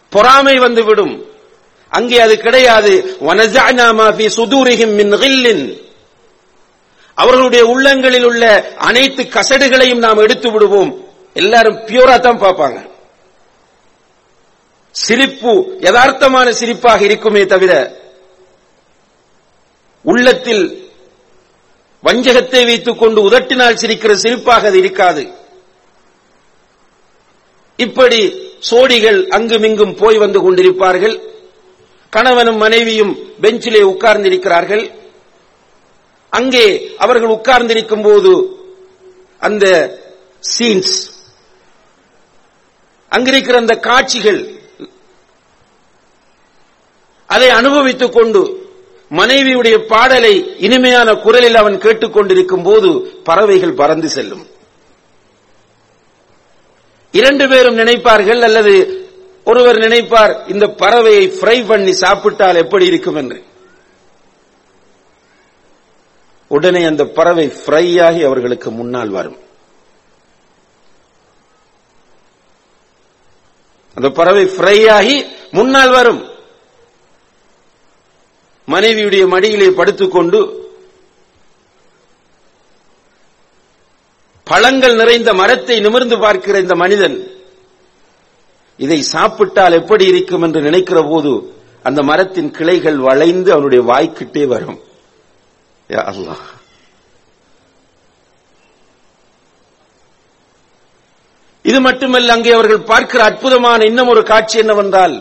பொறாமை 0.09 0.59
வந்துவிடும். 0.59 1.25
அங்கே 1.89 2.19
அது 2.19 2.37
கிடையாது. 2.37 3.17
அவர்களுடைய 7.13 7.65
உள்ளங்களில் 7.65 8.23
உள்ள 8.23 8.73
அனைத்து 8.77 9.23
கசடுகளையும் 9.23 9.97
நாம் 9.97 10.17
எடுத்து 10.17 10.51
விடுவோம். 10.51 11.05
எல்லாரும் 11.33 11.77
பியூரா 11.77 12.19
தான் 12.19 12.41
பார்ப்பாங்க. 12.41 12.89
சிரிப்பு 14.91 15.77
யதார்த்தமான 15.79 16.49
சிரிப்பாக 16.49 17.01
இருக்குமே 17.01 17.45
தவிர 17.45 18.01
உள்ளத்தில் 20.01 20.86
வஞ்சகத்தை 22.03 22.65
வைத்துக் 22.65 22.99
கொண்டு 22.99 23.29
உதட்டினால் 23.29 23.79
சிரிக்கிற 23.81 24.13
சிரிப்பாக 24.23 24.65
அது 24.65 24.77
இருக்காது. 24.77 25.33
இப்படி 27.77 28.33
சோடிகள் 28.71 29.27
அங்குமிங்கும் 29.27 29.95
போய் 29.95 30.17
வந்து 30.17 30.51
கொண்டிருப்பார்கள். 30.51 31.21
கணவனும் 32.09 32.57
மனைவியும் 32.57 33.17
பெஞ்சிலே 33.41 33.81
உட்கார்ந்திருக்கிறார்கள். 33.81 34.91
அங்கே 36.29 36.95
அவர்கள் 36.97 37.29
உட்கார்ந்திருக்கும் 37.29 38.01
போது 38.01 38.59
அந்த 39.39 39.65
சீன்ஸ் 40.39 40.95
அங்கிருக்கிற 43.11 43.55
அந்த 43.55 43.75
காட்சிகள் 43.75 44.59
அதை 47.25 47.49
அனுபவித்துக் 47.49 48.13
கொண்டு 48.13 48.66
மனைவியுடைய 49.11 49.77
பாடலை 49.77 50.55
இனிமையான 50.57 51.15
குரலில் 51.15 51.55
அவன் 51.55 51.77
கேட்டுக்கொண்டிருக்கும் 51.77 52.63
போது 52.63 53.21
பறவைகள் 53.23 53.73
பறந்து 53.73 54.09
செல்லும். 54.09 54.47
இரண்டு 57.11 57.49
பேரும் 57.49 57.77
நினைப்பார்கள் 57.77 58.43
அல்லது 58.43 59.05
ஒருவர் 59.45 59.77
நினைப்பார் 59.77 60.49
இந்த 60.49 60.67
பறவையை 60.67 61.31
ஃப்ரை 61.39 61.67
பண்ணி 61.67 61.93
சாப்பிட்டால் 61.93 62.55
எப்படி 62.55 62.85
இருக்கும் 62.85 63.15
என்று 63.15 63.43
உடனே 66.47 66.83
அந்த 66.83 67.05
பறவை 67.05 67.47
ஃப்ரை 67.47 68.03
ஆகி 68.03 68.23
அவர்களுக்கு 68.23 68.71
முன்னால் 68.71 69.09
வரும். 69.09 69.37
அந்த 73.95 74.09
பறவை 74.09 74.45
ஃப்ரை 74.45 74.89
ஆகி 74.91 75.25
முன்னால் 75.51 75.89
வரும். 75.89 76.26
மனைவியுடைய 78.67 79.27
மடியிலே 79.27 79.69
படுத்துக்கொண்டு 79.69 80.39
பழங்கள் 84.47 84.95
நிறைந்த 84.95 85.29
மரத்தை 85.33 85.75
நிமிர்ந்து 85.79 86.17
பார்க்கிற 86.17 86.59
இந்த 86.59 86.75
மனிதன் 86.75 87.17
இதை 88.79 88.99
சாப்பிட்டால் 89.07 89.73
எப்படி 89.73 90.05
இருக்கும் 90.05 90.43
என்று 90.43 90.61
நினைக்கிற 90.61 90.99
போது 91.03 91.31
அந்த 91.85 91.99
மரத்தின் 92.03 92.51
கிளைகள் 92.51 92.97
வளைந்து 92.97 93.49
அவனுடைய 93.51 93.81
வாய்க்கிட்டே 93.83 94.43
வரும். 94.47 94.79
அல்லாஹ். 95.89 96.45
இது 101.65 101.79
மட்டுமல்ல 101.79 102.33
அங்கே 102.33 102.51
அவர்கள் 102.51 102.83
பார்க்கிற 102.83 103.23
அற்புதமான 103.23 103.85
இன்னும் 103.85 104.07
ஒரு 104.07 104.23
காட்சி 104.23 104.57
என்னவென்றால் 104.59 105.15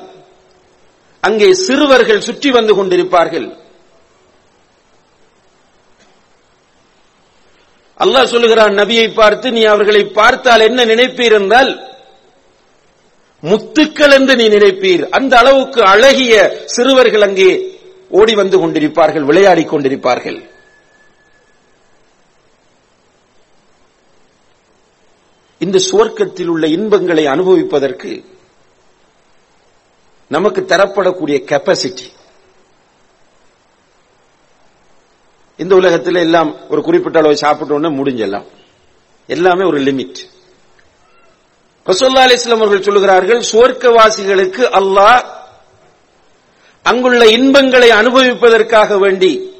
அங்கே 1.26 1.48
சிறுவர்கள் 1.66 2.26
சுற்றி 2.26 2.50
வந்து 2.56 2.72
கொண்டிருப்பார்கள். 2.78 3.48
அல்லாஹ் 8.04 8.32
சொல்லுகிறான் 8.32 8.74
நபியை 8.80 9.06
பார்த்து 9.20 9.46
நீ 9.56 9.62
அவர்களை 9.74 10.02
பார்த்தால் 10.18 10.66
என்ன 10.68 10.80
நினைப்பீர் 10.92 11.36
என்றால் 11.40 11.70
முத்துக்கள் 13.42 14.14
என்று 14.18 14.34
நீ 14.40 14.46
நினைப்பீர். 14.56 15.04
அந்த 15.18 15.32
அளவுக்கு 15.42 15.80
அழகிய 15.92 16.34
சிறுவர்கள் 16.74 17.26
அங்கே 17.28 17.50
ஓடி 18.18 18.34
வந்து 18.40 18.56
கொண்டிருப்பார்கள் 18.62 19.28
விளையாடி 19.30 19.64
கொண்டிருப்பார்கள். 19.72 20.38
இந்த 25.60 25.78
சுவர்க்கத்தில் 25.88 26.50
உள்ள 26.54 26.64
இன்பங்களை 26.76 27.24
அனுபவிப்பதற்கு 27.34 28.10
நமக்கு 30.28 30.60
தரப்படக்கூடிய 30.60 31.36
கெப்பாசிட்டி 31.50 32.06
இந்த 35.56 35.74
உலகத்தில் 35.74 36.14
எல்லாம் 36.14 36.68
ஒரு 36.68 36.82
குறிப்பிட்ட 36.82 37.18
அளவு 37.18 37.34
சாப்பிட்டோன்னு 37.34 37.90
முடிஞ்செல்லாம். 37.98 38.46
எல்லாமே 39.26 39.64
ஒரு 39.64 39.78
லிமிட் 39.78 40.18
ரசோல்லா 41.86 42.24
அலிஸ்லாம் 42.26 42.62
அவர்கள் 42.62 42.86
சொல்லுகிறார்கள் 42.86 43.40
சுவர்க்கவாசிகளுக்கு 43.52 44.62
அல்லாஹ் 44.80 45.34
அங்குள்ள 46.82 47.26
இன்பங்களை 47.26 47.90
அனுபவிப்பதற்காக 47.90 48.98
வேண்டி. 48.98 49.54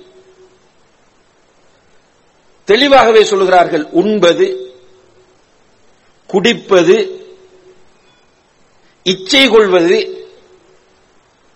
தெளிவாகவே 2.65 3.23
சொல்லுகிறார்கள் 3.23 3.91
உண்பது 3.91 4.47
குடிப்பது 6.27 6.97
இச்சை 9.03 9.49
கொள்வது 9.49 10.16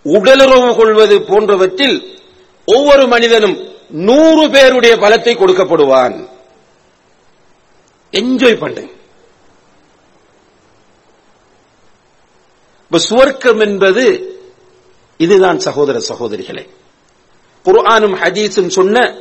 உடலுறவு 0.03 0.74
கொள்வது 0.74 1.22
போன்றவற்றில் 1.22 2.18
ஒவ்வொரு 2.66 3.07
மனிதனும் 3.07 3.68
நூறு 3.88 4.51
பேருடைய 4.51 4.96
பலத்தை 4.96 5.34
கொடுக்கப்படுவான். 5.34 6.28
என்ஜாய் 8.12 8.59
பண்ணு 8.59 8.98
இப்ப 12.84 13.01
சுவர்க்கம் 13.11 13.61
என்பது 13.61 14.05
இதுதான் 15.16 15.59
சகோதர 15.59 15.98
சகோதரிகளே. 16.09 16.68
குர்ஆனும் 17.64 18.14
ஹதீஸும் 18.14 18.68
சொன்ன 18.68 19.14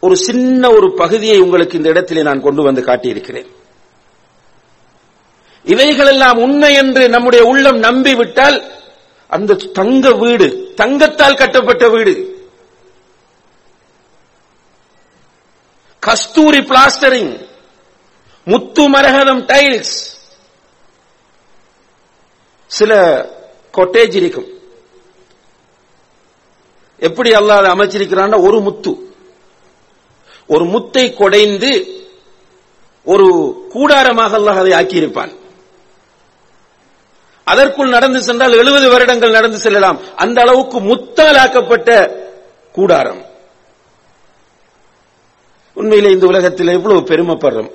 ஒரு 0.00 0.16
சின்ன 0.16 0.70
ஒரு 0.70 0.94
பகுதியை 0.94 1.38
உங்களுக்கு 1.40 1.76
இந்த 1.76 1.88
இடத்திலே 1.88 2.22
நான் 2.22 2.40
கொண்டு 2.40 2.62
வந்து 2.62 2.82
காட்டியிருக்கிறேன். 2.82 3.46
இவைகளெல்லாம் 5.64 6.38
உண்மை 6.38 6.74
என்று 6.74 7.08
நம்முடைய 7.08 7.44
உள்ளம் 7.44 7.78
நம்பிவிட்டால் 7.78 8.78
அந்த 9.36 9.54
தங்க 9.78 10.12
வீடு 10.22 10.46
தங்கத்தால் 10.80 11.40
கட்டப்பட்ட 11.40 11.88
வீடு. 11.94 12.14
கஸ்தூரி 16.06 16.60
பிளாஸ்டரிங் 16.70 17.34
முத்து 18.52 18.84
மரகதம் 18.94 19.42
டைல்ஸ். 19.50 19.96
சில 22.70 22.92
கொட்டேஜ் 23.76 24.14
இருக்கும். 24.20 24.48
எப்படி 27.08 27.30
அல்லாத 27.40 27.66
அமைச்சிருக்கிறான் 27.74 28.42
ஒரு 28.46 28.60
முத்து. 28.66 28.92
ஒரு 30.54 30.64
முத்தை 30.74 31.04
கொடைந்து 31.20 31.72
ஒரு 33.12 33.26
கூடாரமாக 33.74 34.38
அல்லாஹ் 34.38 34.60
அதை 34.62 34.72
ஆக்கியிருப்பான். 34.80 35.32
அதற்குள் 37.44 37.88
நடந்து 37.88 38.22
சென்றால் 38.22 38.52
எழுபது 38.52 38.90
வருடங்கள் 38.90 39.30
நடந்து 39.30 39.58
செல்லலாம். 39.58 40.00
அந்த 40.16 40.40
அளவுக்கு 40.40 40.80
முத்தால் 40.80 41.36
ஆக்கப்பட்ட 41.36 41.90
கூடாரம். 42.72 43.24
உண்மையிலே 45.74 46.10
இந்த 46.10 46.26
உலகத்தில் 46.26 46.68
எவ்வளவு 46.68 47.00
பெருமைப்படுறோம். 47.00 47.70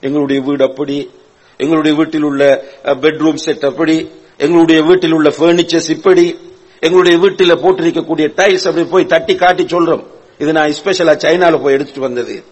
எங்களுடைய 0.00 0.42
வீடு 0.42 0.64
அப்படி 0.64 1.10
எங்களுடைய 1.56 1.96
வீட்டில் 1.96 2.22
உள்ள 2.22 2.64
பெட்ரூம் 2.84 3.34
செட் 3.34 3.64
அப்படி 3.64 4.10
எங்களுடைய 4.38 4.82
வீட்டில் 4.82 5.12
உள்ள 5.12 5.28
பர்னிச்சர்ஸ் 5.30 5.90
இப்படி 5.90 6.38
எங்களுடைய 6.80 7.18
வீட்டில் 7.18 7.60
போட்டிருக்கக்கூடிய 7.64 8.26
டைல்ஸ் 8.40 8.66
அப்படி 8.68 8.84
போய் 8.84 9.06
தட்டி 9.06 9.34
காட்டி 9.34 9.64
சொல்றோம். 9.64 10.04
இது 10.38 10.52
நான் 10.52 10.70
ஸ்பெஷலா 10.70 11.14
சைனால 11.24 11.62
போய் 11.62 11.72
எடுத்துட்டு 11.72 12.00
வந்தது. 12.00 12.44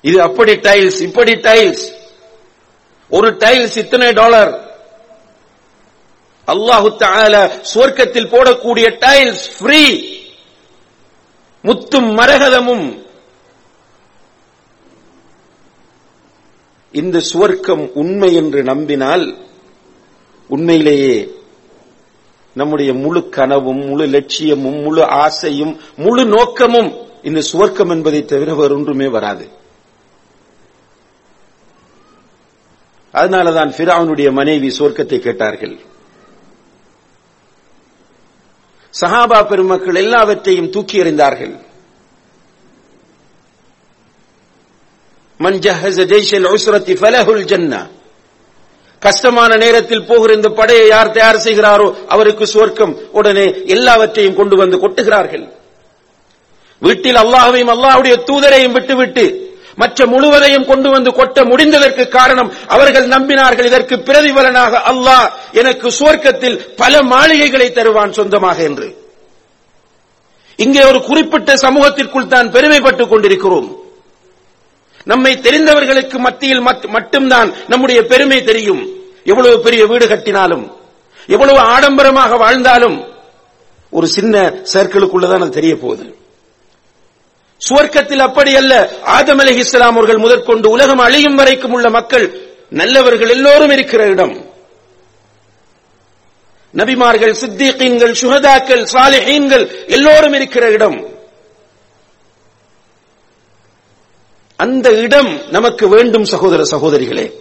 இது 0.00 0.22
அப்படி 0.22 0.52
டைல்ஸ் 0.52 1.00
இப்படி 1.00 1.32
டைல்ஸ் 1.32 1.84
ஒரு 3.12 3.30
டைல்ஸ் 3.30 3.76
இத்தனை 3.76 4.12
டாலர்? 4.12 4.52
அல்லாஹு 6.46 6.88
தால 6.98 7.50
சுவர்க்கத்தில் 7.74 8.28
போடக்கூடிய 8.28 8.86
டைல்ஸ் 9.00 9.44
ஃப்ரீ. 9.58 9.82
முத்தும் 11.64 12.10
மரகதமும். 12.18 13.06
இந்த 16.92 17.20
சுவர்க்கம் 17.32 17.90
உண்மை 17.94 18.34
என்று 18.34 18.62
நம்பினால் 18.62 19.36
உண்மையிலேயே 20.48 21.34
நம்முடைய 22.54 22.94
முழு 22.94 23.28
கனவும் 23.28 23.86
முழு 23.86 24.06
லட்சியமும் 24.06 24.82
முழு 24.82 25.04
ஆசையும் 25.04 25.80
முழு 25.96 26.24
நோக்கமும் 26.24 26.96
இந்த 27.22 27.42
சுவர்க்கம் 27.52 27.90
என்பதை 27.90 28.24
தவிர 28.24 28.54
வேறொன்றுமே 28.54 29.06
வராது. 29.06 29.60
அதனாலதான் 33.14 33.70
பிராவனுடைய 33.78 34.28
மனைவி 34.38 34.68
சொர்க்கத்தை 34.78 35.18
கேட்டார்கள். 35.26 35.74
சஹாபா 38.94 39.40
பெருமக்கள் 39.50 40.00
எல்லாவற்றையும் 40.04 40.72
தூக்கி 40.74 40.96
எறிந்தார்கள். 41.02 41.54
கஷ்டமான 49.02 49.52
நேரத்தில் 49.62 50.04
போகிற 50.10 50.32
இந்த 50.38 50.48
படையை 50.58 50.84
யார் 50.88 51.14
தயார் 51.16 51.44
செய்கிறாரோ 51.46 51.86
அவருக்கு 52.14 52.44
சுவர்க்கம் 52.52 52.92
உடனே 53.18 53.46
எல்லாவற்றையும் 53.74 54.36
கொண்டு 54.40 54.56
வந்து 54.60 54.76
கொட்டுகிறார்கள். 54.82 55.46
வீட்டில் 56.82 57.18
அல்லாஹையும் 57.24 57.72
அல்லாஹுடைய 57.74 58.14
தூதரையும் 58.28 58.76
விட்டுவிட்டு 58.76 59.24
மற்ற 59.80 60.06
முழுவதையும் 60.06 60.66
கொண்டு 60.66 60.88
வந்து 60.90 61.10
கொட்ட 61.10 61.44
முடிந்ததற்கு 61.50 62.08
காரணம் 62.08 62.52
அவர்கள் 62.66 63.08
நம்பினார்கள் 63.08 63.64
இதற்கு 63.64 63.96
பிரதிபலனாக 63.96 64.80
அல்லாஹ் 64.90 65.28
எனக்கு 65.52 65.88
சுவர்க்கத்தில் 65.98 66.58
பல 66.76 67.02
மாளிகைகளை 67.02 67.72
தருவான் 67.72 68.12
சொந்தமாக 68.12 68.62
என்று. 68.62 68.88
இங்கே 70.56 70.82
ஒரு 70.84 71.02
குறிப்பிட்ட 71.02 71.56
சமூகத்திற்குள் 71.56 72.26
தான் 72.26 72.50
பெருமைப்பட்டுக் 72.50 73.08
கொண்டிருக்கிறோம். 73.08 73.68
நம்மை 75.04 75.32
தெரிந்தவர்களுக்கு 75.40 76.18
மத்தியில் 76.18 76.64
மட்டும்தான் 76.96 77.52
நம்முடைய 77.68 78.06
பெருமை 78.06 78.44
தெரியும். 78.44 78.82
எவ்வளவு 79.24 79.56
பெரிய 79.60 79.86
வீடு 79.86 80.06
கட்டினாலும் 80.06 80.64
எவ்வளவு 81.26 81.60
ஆடம்பரமாக 81.74 82.36
வாழ்ந்தாலும் 82.36 82.98
ஒரு 83.90 84.06
சின்ன 84.06 84.36
சர்க்கிளுக்குள்ளதான் 84.72 85.44
அது 85.44 85.50
தெரிய 85.50 85.74
போகுது. 85.76 86.06
சுவர்க்கத்தில் 87.68 88.18
அப்படி 88.18 88.56
அல்ல. 88.56 89.00
ஆதம் 89.02 89.38
அலி 89.38 89.54
இஸ்லாம் 89.54 89.94
அவர்கள் 89.94 90.16
முதற்கொண்டு 90.16 90.70
உலகம் 90.70 90.98
அழியும் 90.98 91.34
வரைக்கும் 91.34 91.72
உள்ள 91.72 91.90
மக்கள் 91.90 92.40
நல்லவர்கள் 92.70 93.28
எல்லோரும் 93.28 93.70
இருக்கிற 93.70 94.06
இடம். 94.06 94.50
நபிமார்கள் 96.74 97.34
சித்திகீன்கள் 97.40 98.14
சுகதாக்கள் 98.20 98.84
சாலிஹீன்கள் 98.92 99.86
எல்லோரும் 99.86 100.32
இருக்கிற 100.32 100.70
இடம். 100.70 101.06
அந்த 104.56 104.90
இடம் 104.90 105.50
நமக்கு 105.50 105.88
வேண்டும் 105.88 106.24
சகோதர 106.24 106.62
சகோதரிகளே. 106.64 107.32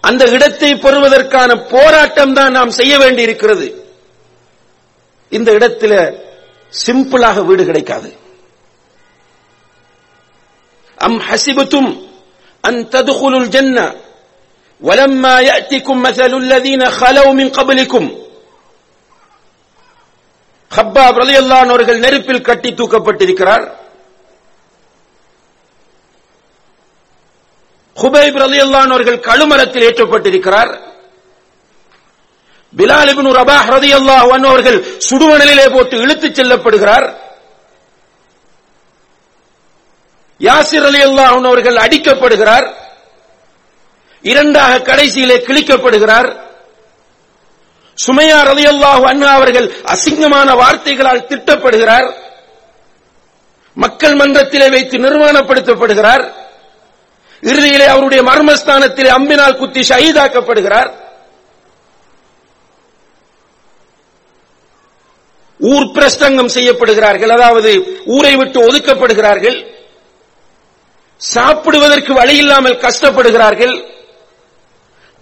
அந்த 0.00 0.24
இடத்தை 0.24 0.74
பெறுவதற்கான 0.74 1.56
போராட்டம் 1.56 2.34
தான் 2.34 2.52
நாம் 2.52 2.70
செய்ய 2.70 2.98
வேண்டியிருக்கிறது. 2.98 3.84
இந்த 5.28 5.52
இடத்துல 5.52 5.94
சிம்பிளாக 6.73 7.37
வீடு 7.47 7.63
கிடைக்காது 7.65 8.09
அம் 10.97 11.19
ஹசிபத்தும் 11.27 11.91
அன் 12.63 12.81
ததுகுலுல் 12.93 13.51
ஜன்ன 13.55 13.77
ولما 14.81 15.35
يأتكم 15.41 15.95
مثل 16.01 16.31
الذين 16.35 16.81
خلوا 16.91 17.31
من 17.33 17.47
قبلكم 17.49 18.03
ஹப்பாப் 20.71 21.17
ரலியல்லாஹு 21.23 21.69
அவர்கள் 21.69 22.03
நெருப்பில் 22.05 22.45
கட்டி 22.47 22.69
தூக்கப்பட்டிருக்கிறார் 22.71 23.65
ஹுபைப் 27.97 28.39
ரலியல்லான் 28.43 28.93
அவர்கள் 28.93 29.25
கழுமரத்தில் 29.27 29.85
ஏற்றப்பட்டிருக்கிறார் 29.89 30.71
பிலால் 32.76 33.10
இப்னு 33.12 33.30
ரபாஹ் 33.32 33.70
ரலியல்லாஹு 33.76 34.46
அவர்கள் 34.46 34.84
சுடுவனலிலே 35.10 35.72
போட்டு 35.72 35.96
இழுத்துச் 35.98 36.40
செல்லப்படுகிறார். 36.40 37.14
யாசிர் 40.38 40.84
அலி 40.84 41.04
அல்லாஹ் 41.04 41.46
அவர்கள் 41.46 41.76
அடிக்கப்படுகிறார். 41.76 42.74
இரண்டாக 44.22 44.78
கடைசியிலே 44.78 45.36
கிழிக்கப்படுகிறார். 45.36 46.48
சுமையா 48.06 48.38
ரலியல்லாஹு 48.50 49.02
அண்ணா 49.02 49.32
அவர்கள் 49.32 49.72
அசிங்கமான 49.84 50.54
வார்த்தைகளால் 50.56 51.26
திட்டப்படுகிறார். 51.26 52.12
மக்கள் 53.74 54.14
மன்றத்திலே 54.14 54.70
வைத்து 54.70 54.98
நிர்வாணப்படுத்தப்படுகிறார் 54.98 56.32
இறுதியிலே 57.40 57.86
அவருடைய 57.86 58.22
மர்மஸ்தானத்திலே 58.30 59.08
அம்பினால் 59.08 59.56
குத்தி 59.56 59.80
ஷஹீதாக்கப்படுகிறார். 59.80 61.08
ஊர் 65.72 65.86
பிரஸ்தங்கம் 65.96 66.54
செய்யப்படுகிறார்கள் 66.56 67.32
அதாவது 67.36 67.70
ஊரை 68.16 68.34
விட்டு 68.40 68.58
ஒதுக்கப்படுகிறார்கள் 68.68 69.58
சாப்பிடுவதற்கு 71.20 72.12
வழி 72.20 72.36
இல்லாமல் 72.42 72.80
கஷ்டப்படுகிறார்கள் 72.84 73.74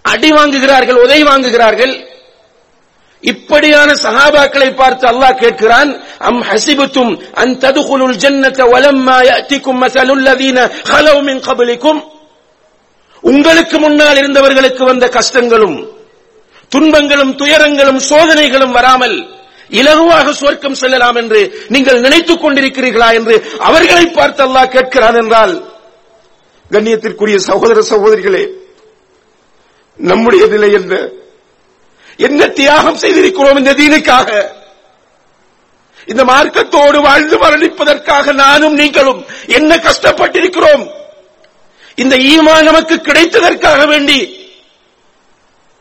அடி 0.05 0.29
வாங்குகிறார்கள் 0.31 1.01
உதவி 1.05 1.23
வாங்குகிறார்கள். 1.29 1.93
இப்படியான 3.23 3.89
சகாபாக்களை 4.03 4.69
பார்த்து 4.75 5.05
அல்லாஹ் 5.11 5.39
கேட்கிறான் 5.41 5.89
அம் 6.29 6.41
ஹசிபுத்தும் 6.49 7.11
அன் 7.41 7.53
ததுகுலுல் 7.63 8.15
ஜன்னத 8.23 8.59
வலம்மா 8.73 9.17
யஅதிக்கும் 9.29 9.81
மஸலுல் 9.83 10.23
லதீன 10.27 10.57
மின் 11.27 11.43
கப்லிக்கும். 11.47 11.99
உங்களுக்கு 13.23 13.77
முன்னால் 13.79 14.19
இருந்தவர்களுக்கு 14.21 14.83
வந்த 14.91 15.05
கஷ்டங்களும் 15.17 15.77
துன்பங்களும் 16.71 17.33
துயரங்களும் 17.41 18.01
சோதனைகளும் 18.09 18.75
வராமல் 18.77 19.17
இலகுவாக 19.71 20.33
சுவர்க்கம் 20.33 20.71
செல்லலாம் 20.71 21.15
என்று 21.15 21.67
நீங்கள் 21.67 22.01
நினைத்துக் 22.01 22.43
கொண்டிருக்கிறீர்களா 22.43 23.13
என்று 23.13 23.35
அவர்களை 23.59 24.05
பார்த்து 24.11 24.43
அல்லாஹ் 24.43 24.73
கேட்கிறான் 24.75 25.15
என்றால் 25.15 25.53
கண்ணியத்திற்குரிய 26.71 27.37
சகோதர 27.37 27.81
சகோதரிகளே 27.81 28.49
நம்முடைய 29.99 30.47
நிலை 30.47 30.71
என்ன? 30.71 31.09
என்ன 32.17 32.47
தியாகம் 32.47 32.95
செய்திருக்கிறோம் 32.95 33.57
இந்த 33.57 33.73
தீனுக்காக? 33.73 34.29
இந்த 36.07 36.23
மார்க்கத்தோடு 36.23 37.01
வாழ்ந்து 37.01 37.37
மரணிப்பதற்காக 37.37 38.33
நானும் 38.33 38.73
நீங்களும் 38.73 39.25
என்ன 39.47 39.77
கஷ்டப்பட்டிருக்கிறோம்? 39.77 40.89
இந்த 41.95 42.15
ஈமா 42.15 42.63
நமக்கு 42.63 42.95
கிடைத்ததற்காக 42.95 43.87
வேண்டி 43.87 44.19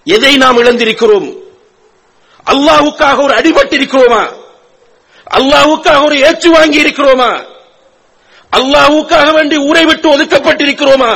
எதை 0.07 0.37
நாம் 0.37 0.57
இழந்திருக்கிறோம்? 0.57 1.48
அல்லாஹுக்காக 2.53 3.23
ஒரு 3.27 3.35
அடிபட்டிருக்கிறோமா? 3.41 4.23
அல்லாஹுக்காக 5.39 6.01
ஒரு 6.09 6.17
ஏற்று 6.29 6.51
வாங்கி 6.51 6.79
இருக்கிறோமா 6.85 7.33
அல்லாஹுக்காக 8.53 9.33
வேண்டி 9.33 9.57
ஊரை 9.69 9.85
விட்டு 9.85 10.07
ஒதுக்கப்பட்டிருக்கிறோமா? 10.15 11.13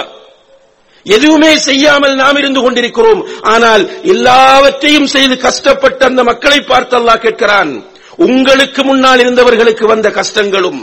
எதுவுமே 1.06 1.52
செய்யாமல் 1.58 2.14
நாம் 2.14 2.36
இருந்து 2.36 2.60
கொண்டிருக்கிறோம். 2.62 3.22
ஆனால் 3.42 3.84
எல்லாவற்றையும் 4.02 5.06
செய்து 5.06 5.34
கஷ்டப்பட்ட 5.36 6.00
அந்த 6.04 6.22
மக்களை 6.30 6.58
பார்த்து 6.60 6.94
அல்லாஹ் 6.98 7.24
கேட்கிறான். 7.24 7.72
உங்களுக்கு 8.16 8.82
முன்னால் 8.84 9.22
இருந்தவர்களுக்கு 9.24 9.86
வந்த 9.86 10.08
கஷ்டங்களும் 10.10 10.82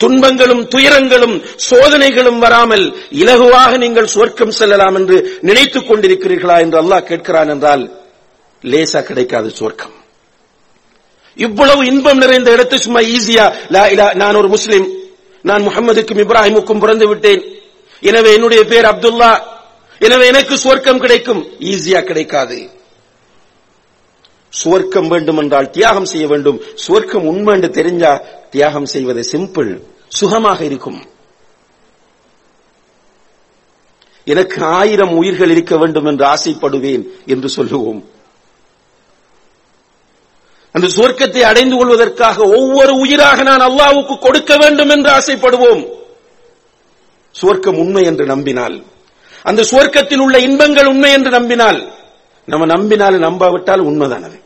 துன்பங்களும் 0.00 0.62
துயரங்களும் 0.72 1.36
சோதனைகளும் 1.68 2.38
வராமல் 2.38 2.84
இலகுவாக 3.22 3.72
நீங்கள் 3.84 4.12
சுவர்க்கம் 4.14 4.56
செல்லலாம் 4.58 4.94
என்று 4.94 5.16
நினைத்துக் 5.40 5.88
கொண்டிருக்கிறீர்களா 5.88 6.56
என்று 6.64 6.78
அல்லாஹ் 6.82 7.08
கேட்கிறான் 7.08 7.50
என்றால் 7.54 7.84
லேசா 8.62 9.02
கிடைக்காது 9.02 9.52
சுவர்க்கம் 9.58 9.96
இவ்வளவு 11.36 11.82
இன்பம் 11.86 12.22
நிறைந்த 12.22 12.52
இடத்தை 12.52 12.78
சும்மா 12.84 13.00
ஈஸியா 13.00 13.44
நான் 14.22 14.38
ஒரு 14.40 14.48
முஸ்லிம். 14.54 14.86
நான் 15.42 15.66
முகமதுக்கும் 15.66 16.20
இப்ராஹிமுக்கும் 16.22 16.80
பிறந்து 16.80 17.06
விட்டேன். 17.08 17.42
எனவே 18.00 18.30
என்னுடைய 18.36 18.64
பேர் 18.64 18.88
அப்துல்லா. 18.90 19.30
எனவே 20.06 20.24
எனக்கு 20.26 20.54
சுவர்க்கம் 20.54 21.02
கிடைக்கும். 21.04 21.42
ஈஸியா 21.72 22.00
கிடைக்காது. 22.08 22.58
சுவர்க்கம் 24.62 25.08
வேண்டும் 25.12 25.40
என்றால் 25.42 25.70
தியாகம் 25.70 26.10
செய்ய 26.12 26.26
வேண்டும். 26.26 26.58
சுவர்க்கம் 26.86 27.28
உண்மை 27.30 27.54
என்று 27.54 27.70
தெரிஞ்சா 27.78 28.12
தியாகம் 28.50 28.90
செய்வது 28.94 29.24
சிம்பிள் 29.32 29.72
சுகமாக 30.18 30.60
இருக்கும். 30.64 31.00
எனக்கு 34.24 34.58
ஆயிரம் 34.64 35.16
உயிர்கள் 35.16 35.50
இருக்க 35.50 35.76
வேண்டும் 35.76 36.08
என்று 36.10 36.24
ஆசைப்படுவேன் 36.34 37.04
என்று 37.26 37.48
சொல்லுவோம். 37.48 38.00
அந்த 40.72 40.86
சுவர்க்கத்தை 40.86 41.40
அடைந்து 41.40 41.76
கொள்வதற்காக 41.76 42.42
ஒவ்வொரு 42.42 42.94
உயிராக 42.94 43.42
நான் 43.42 43.60
அல்லாவுக்கு 43.60 44.18
கொடுக்க 44.18 44.56
வேண்டும் 44.56 44.88
என்று 44.88 45.10
ஆசைப்படுவோம். 45.10 45.88
சுவர்க்கம் 47.40 47.78
உண்மை 47.78 48.04
என்று 48.04 48.26
நம்பினால் 48.26 48.84
அந்த 49.42 49.62
சுவர்க்கத்தில் 49.62 50.18
உள்ள 50.18 50.38
இன்பங்கள் 50.38 50.86
உண்மை 50.86 51.12
என்று 51.12 51.30
நம்பினால் 51.30 51.92
நம்ம 52.46 52.66
நம்பினால் 52.66 53.18
நம்பாவிட்டால் 53.18 53.80
உண்மைதானது. 53.80 54.40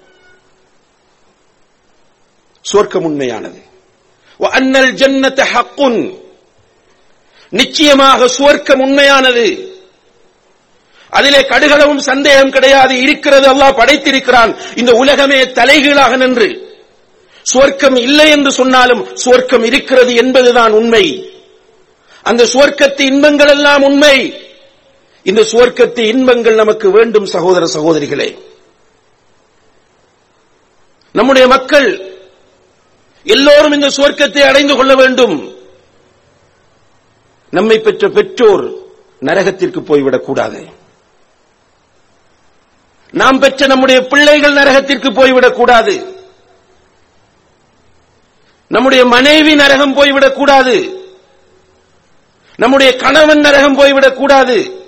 சுவர்க்கம் 2.72 3.02
உண்மையானது. 3.02 3.62
அன்னல் 4.38 4.94
ஜன்னத 4.94 5.44
ஹக்குன் 5.54 6.18
நிச்சயமாக 7.50 8.24
சுவர்க்கம் 8.24 8.80
உண்மையானது. 8.80 9.71
அதிலே 11.12 11.40
கடுகளவும் 11.40 11.98
சந்தேகம் 11.98 12.50
கிடையாது. 12.50 13.00
இருக்கிறது 13.00 13.54
அல்லாஹ் 13.54 13.76
படைத்திருக்கிறான். 13.76 14.56
இந்த 14.76 14.92
உலகமே 14.92 15.50
தலைகீழாக 15.50 16.16
நின்று. 16.16 16.76
சுவர்க்கம் 17.54 17.98
இல்லை 17.98 18.30
என்று 18.30 18.52
சொன்னாலும் 18.52 19.16
சுவர்க்கம் 19.24 19.64
இருக்கிறது 19.64 20.14
என்பதுதான் 20.14 20.72
உண்மை. 20.72 21.32
அந்த 22.22 22.44
சுவர்க்கத்து 22.44 23.00
இன்பங்கள் 23.00 23.48
எல்லாம் 23.48 23.82
உண்மை. 23.82 24.40
இந்த 25.22 25.42
சுவர்க்கத்து 25.42 25.98
இன்பங்கள் 25.98 26.54
நமக்கு 26.54 26.90
வேண்டும் 26.90 27.26
சகோதர 27.26 27.66
சகோதரிகளே. 27.74 28.38
நம்முடைய 31.12 31.48
மக்கள் 31.48 32.16
எல்லோரும் 33.24 33.72
இந்த 33.72 33.86
சுவர்க்கத்தை 33.86 34.38
அடைந்து 34.38 34.76
கொள்ள 34.76 34.94
வேண்டும். 34.94 35.56
நம்மை 37.50 37.78
பெற்ற 37.78 38.08
பெற்றோர் 38.08 38.72
நரகத்திற்கு 39.20 39.80
போய்விடக் 39.80 40.24
கூடாது 40.24 40.80
நாம் 43.12 43.38
பெற்ற 43.38 43.66
நம்முடைய 43.66 44.06
பிள்ளைகள் 44.06 44.52
நரகத்திற்கு 44.52 45.12
போய்விடக் 45.12 45.52
கூடாது. 45.52 46.16
நம்முடைய 48.68 49.04
மனைவி 49.04 49.54
நரகம் 49.54 49.96
போய்விடக் 49.96 50.32
கூடாது. 50.32 51.06
நம்முடைய 52.56 52.96
கணவன் 52.96 53.38
நரகம் 53.38 53.78
போய்விடக் 53.78 54.14
கூடாது. 54.14 54.86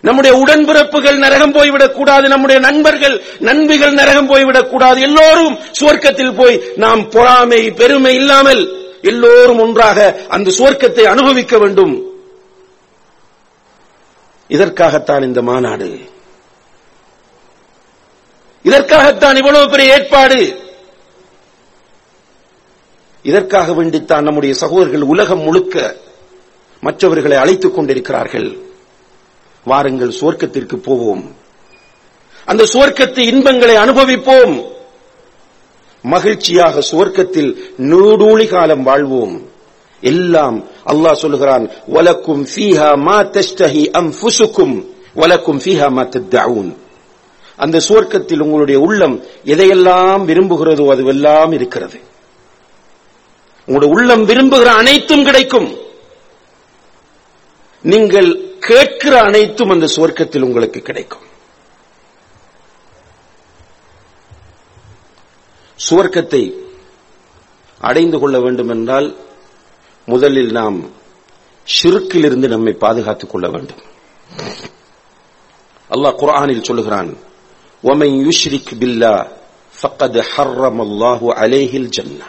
நம்முடைய 0.00 0.36
உடன்பிறப்புகள் 0.36 1.18
நரகம் 1.18 1.54
போய்விடக் 1.54 1.92
கூடாது. 1.92 2.28
நம்முடைய 2.28 2.60
நண்பர்கள் 2.60 3.22
நண்பிகள் 3.40 3.92
நரகம் 3.92 4.30
போய்விடக் 4.30 4.68
கூடாது. 4.68 5.00
எல்லோரும் 5.00 5.58
சுவர்க்கத்தில் 5.80 6.36
போய் 6.36 6.62
நாம் 6.76 7.08
பொறாமை 7.08 7.70
பெருமை 7.70 8.14
இல்லாமல் 8.14 8.78
எல்லோரும் 9.02 9.58
ஒன்றாக 9.58 10.20
அந்த 10.28 10.50
சுவர்க்கத்தை 10.50 11.02
அனுபவிக்க 11.02 11.58
வேண்டும். 11.58 12.04
இதற்காகத்தான் 14.48 15.22
இந்த 15.22 15.42
மாநாடு. 15.42 15.98
இதற்காகத்தான் 18.62 19.36
இவ்வளவு 19.36 19.70
பெரிய 19.70 19.92
ஏற்பாடு. 19.92 20.60
இதற்காக 23.22 23.72
வேண்டித்தான் 23.72 24.22
நம்முடைய 24.22 24.54
சகோதரர்கள் 24.54 25.00
உலகம் 25.00 25.40
முழுக்க 25.40 25.96
மற்றவர்களை 26.80 27.36
அழைத்துக் 27.36 27.74
கொண்டிருக்கிறார்கள். 27.74 28.56
வாருங்கள் 29.64 30.14
சுவர்க்கத்திற்கு 30.20 30.76
போவோம். 30.76 31.36
அந்த 32.44 32.64
சுவர்க்கத்து 32.64 33.18
இன்பங்களை 33.18 33.76
அனுபவிப்போம். 33.76 34.64
மகிழ்ச்சியாக 36.02 36.82
சுவர்க்கத்தில் 36.90 37.56
நூடூழி 37.78 38.48
காலம் 38.48 38.82
வாழ்வோம். 38.82 39.48
எல்லாம் 40.00 40.64
அல்லாஹ் 40.86 41.12
சொல்லுகிறான் 41.12 41.70
வலக்கும் 41.86 42.46
ஃபீஹா 42.54 42.96
மா 42.96 43.22
தஸ்தஹி 43.22 43.90
அம் 43.90 44.14
ஃபுசுக்கும் 44.20 44.86
வலக்கும் 45.14 45.58
ஃபீஹா 45.58 45.90
மா 45.90 46.02
தத்தவுன் 46.02 46.76
அந்த 47.64 47.80
சுவர்க்கத்தில் 47.88 48.44
உங்களுடைய 48.44 48.80
உள்ளம் 48.80 49.16
எதையெல்லாம் 49.44 50.22
விரும்புகிறதோ 50.30 50.84
அதுவெல்லாம் 50.94 51.52
இருக்கிறது. 51.52 51.98
உங்களுடைய 53.66 53.90
உள்ளம் 53.94 54.24
விரும்புகிற 54.28 54.70
அனைத்தும் 54.82 55.24
கிடைக்கும். 55.24 55.68
நீங்கள் 57.82 58.30
கேட்கிற 58.58 59.20
அனைத்தும் 59.20 59.70
அந்த 59.70 59.86
சுவர்க்கத்தில் 59.96 60.42
உங்களுக்கு 60.42 60.80
கிடைக்கும். 60.80 61.26
சுவர்க்கத்தை 65.90 66.42
அடைந்து 67.80 68.18
கொள்ள 68.18 68.40
வேண்டும் 68.40 68.68
என்றால் 68.68 69.08
முதலில் 70.06 70.52
நாம் 70.52 70.78
ஷிருக்கிலிருந்து 71.72 72.48
நம்மை 72.48 72.72
பாதுகாத்துக் 72.72 73.30
கொள்ள 73.30 73.48
வேண்டும். 73.48 73.82
அல்லாஹ் 75.90 76.18
குரானில் 76.22 76.68
சொல்லுகிறான் 76.68 77.10
وَمَن 77.83 78.11
يُشْرِكْ 78.25 78.67
بِاللَّهِ 78.79 79.21
فَقَدْ 79.73 80.13
حَرَّمَ 80.23 80.77
اللَّهُ 80.81 81.19
عَلَيْهِ 81.39 81.71
الْجَنَّةَ 81.83 82.27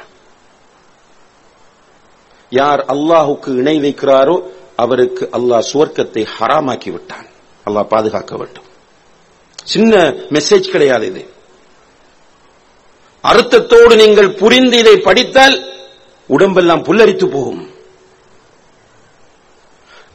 யார் 2.53 2.81
அல்லாஹுக்கு 2.95 3.51
இணை 3.61 3.77
வைக்கிறாரோ 3.81 4.37
அவருக்கு 4.77 5.25
அல்லாஹ் 5.39 5.69
சுவர்க்கத்தை 5.73 6.23
ஹராமாக்கி 6.37 6.91
விட்டான் 6.91 7.27
அல்லாஹ் 7.67 7.87
பாதுகாக்க 7.95 8.33
வேண்டும் 8.37 8.69
சின்ன 9.69 9.93
மெசேஜ் 10.31 10.67
கிடையாது 10.69 11.07
இது 11.07 11.23
அர்த்தத்தோடு 13.25 13.95
நீங்கள் 13.97 14.37
புரிந்து 14.43 14.77
இதை 14.83 14.97
படித்தால் 15.09 15.57
உடம்பெல்லாம் 16.31 16.85
புல்லரித்து 16.89 17.27
போகும் 17.29 17.65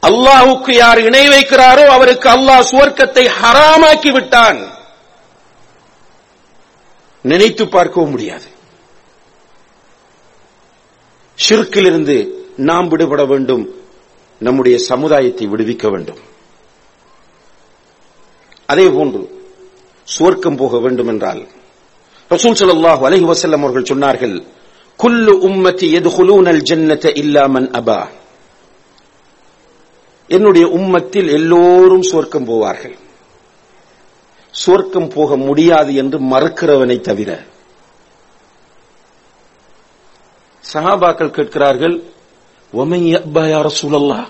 அல்லாஹுக்கு 0.02 0.72
யார் 0.74 1.00
இணை 1.08 1.24
வைக்கிறாரோ 1.28 1.84
அவருக்கு 1.96 2.28
அல்லாஹ் 2.36 2.68
சுவர்க்கத்தை 2.70 3.24
ஹராமாக்கி 3.40 4.10
விட்டான் 4.10 4.60
நினைத்து 7.31 7.63
பார்க்கவும் 7.75 8.13
முடியாது. 8.13 8.47
ஷிர்க்கிலிருந்து 11.37 12.17
நாம் 12.69 12.87
விடுபட 12.91 13.23
வேண்டும். 13.31 13.65
நம்முடைய 14.41 14.75
சமுதாயத்தை 14.89 15.45
விடுவிக்க 15.51 15.85
வேண்டும். 15.93 16.21
அதே 18.71 18.85
போன்று 18.95 19.21
சுவர்க்கம் 20.07 20.59
போக 20.61 20.79
வேண்டும் 20.83 21.09
என்றால் 21.13 21.41
ரசூல் 22.31 22.57
ஸல்லல்லாஹு 22.61 23.03
அலஹி 23.07 23.25
வசல்லம் 23.31 23.63
அவர்கள் 23.65 23.89
சொன்னார்கள் 23.91 24.35
குல்லு 24.99 25.33
உம்மத்தி 25.49 25.87
யதுகுலூனல் 25.95 26.61
ஜன்னத 26.69 27.05
இல்லாமன் 27.23 27.67
அபா. 27.79 27.99
என்னுடைய 30.29 30.65
உம்மத்தில் 30.79 31.29
எல்லோரும் 31.37 32.07
சுவர்க்கம் 32.09 32.47
போவார்கள். 32.49 32.95
சுவர்க்கம் 34.65 35.13
போக 35.13 35.37
முடியாது 35.37 35.95
என்று 35.95 36.19
மறுக்கிறவனை 36.19 37.01
தவிர. 37.01 37.43
சஹாபாக்கள் 40.73 41.31
கேட்கிறார்கள் 41.31 42.03
சூழல்லா 43.81 44.27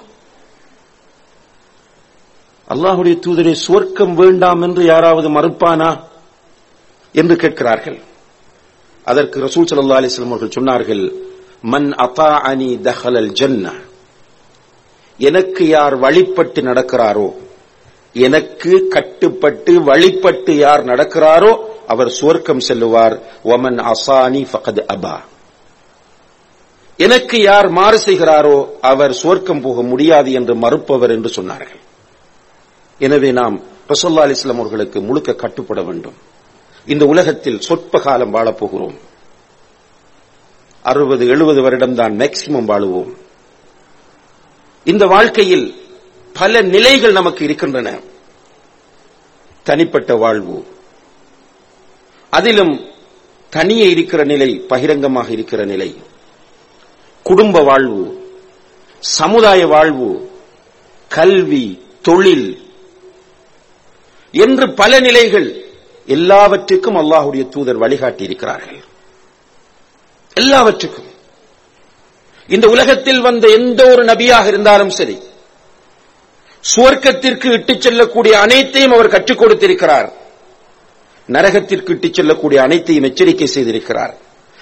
அல்லாஹுடைய 2.68 3.16
தூதரே 3.26 3.56
சுவர்க்கம் 3.68 4.14
வேண்டாம் 4.14 4.62
என்று 4.62 4.86
யாராவது 4.86 5.30
மறுப்பானா? 5.30 6.04
என்று 7.12 7.36
கேட்கிறார்கள். 7.36 8.00
அதற்கு 9.04 9.40
ரசூல் 9.40 9.68
சல்லா 9.70 10.00
அலைஹி 10.02 10.26
அவர்கள் 10.26 10.56
சொன்னார்கள் 10.58 11.04
மன் 11.62 11.92
அதாஅனி 11.92 12.70
தஹலல் 12.82 13.32
ஜன்ன 13.32 13.74
எனக்கு 15.18 15.68
யார் 15.68 15.96
வழிபட்டு 15.96 16.62
நடக்கிறாரோ 16.62 17.28
எனக்கு 18.18 18.88
கட்டுப்பட்டு 18.88 19.84
வழிபட்டு 19.84 20.58
யார் 20.58 20.86
நடக்கிறாரோ 20.86 21.52
அவர் 21.88 22.10
சுவர்க்கம் 22.22 22.66
செல்லுவார். 22.68 23.16
ஒமன் 23.44 23.78
அசானி 23.78 24.42
ஃபகத் 24.52 24.84
அபா 24.94 25.16
எனக்கு 26.98 27.42
யார் 27.42 27.70
மாறு 27.70 27.98
செய்கிறாரோ 28.06 28.58
அவர் 28.82 29.12
சுவர்க்கம் 29.24 29.62
போக 29.62 29.82
முடியாது 29.82 30.32
என்று 30.32 30.56
மறுப்பவர் 30.56 31.12
என்று 31.12 31.30
சொன்னார்கள். 31.42 31.84
எனவே 33.00 33.32
நாம் 33.32 33.62
ரசோல்லா 33.88 34.24
அலிஸ்லாம் 34.28 34.60
அவர்களுக்கு 34.60 35.02
முழுக்க 35.02 35.34
கட்டுப்பட 35.34 35.82
வேண்டும். 35.82 36.18
இந்த 36.86 37.06
உலகத்தில் 37.06 37.60
சொற்ப 37.60 38.00
காலம் 38.00 38.34
வாழப்போகிறோம். 38.34 38.98
அறுபது 40.82 41.28
எழுபது 41.28 41.62
வருடம் 41.62 41.96
தான் 41.96 42.14
மேக்சிமம் 42.18 42.70
வாழுவோம். 42.72 43.12
இந்த 44.84 45.06
வாழ்க்கையில் 45.06 45.68
பல 46.40 46.62
நிலைகள் 46.62 47.12
நமக்கு 47.12 47.44
இருக்கின்றன. 47.44 48.00
தனிப்பட்ட 49.64 50.16
வாழ்வு. 50.16 50.66
அதிலும் 52.30 52.92
தனியே 53.50 53.90
இருக்கிற 53.90 54.24
நிலை 54.24 54.66
பகிரங்கமாக 54.68 55.32
இருக்கிற 55.32 55.66
நிலை. 55.66 55.96
குடும்ப 57.24 57.62
வாழ்வு 57.62 58.32
சமுதாய 59.00 59.68
வாழ்வு 59.68 60.32
கல்வி 61.08 61.82
தொழில் 62.02 62.72
என்று 64.32 64.74
பல 64.74 65.00
நிலைகள் 65.00 65.66
எல்லாவற்றுக்கும் 66.06 66.96
அல்லாஹுடைய 66.96 67.50
தூதர் 67.50 67.78
வழிகாட்டி 67.78 68.24
இருக்கிறார்கள் 68.24 68.84
எல்லாவற்றுக்கும். 70.34 71.12
இந்த 72.48 72.70
உலகத்தில் 72.70 73.22
வந்த 73.22 73.48
எந்த 73.48 73.90
ஒரு 73.92 74.04
நபியாக 74.06 74.48
இருந்தாலும் 74.48 74.90
சரி 74.90 75.18
சுவர்க்கத்திற்கு 76.76 77.52
இட்டுச் 77.52 77.82
செல்லக்கூடிய 77.82 78.40
அனைத்தையும் 78.40 78.92
அவர் 78.92 79.08
கற்றுக் 79.08 79.38
கொடுத்திருக்கிறார். 79.38 80.14
நரகத்திற்கு 81.28 81.90
இட்டுச் 81.90 82.14
செல்லக்கூடிய 82.14 82.62
அனைத்தையும் 82.62 83.04
எச்சரிக்கை 83.04 83.48
செய்திருக்கிறார். 83.48 84.14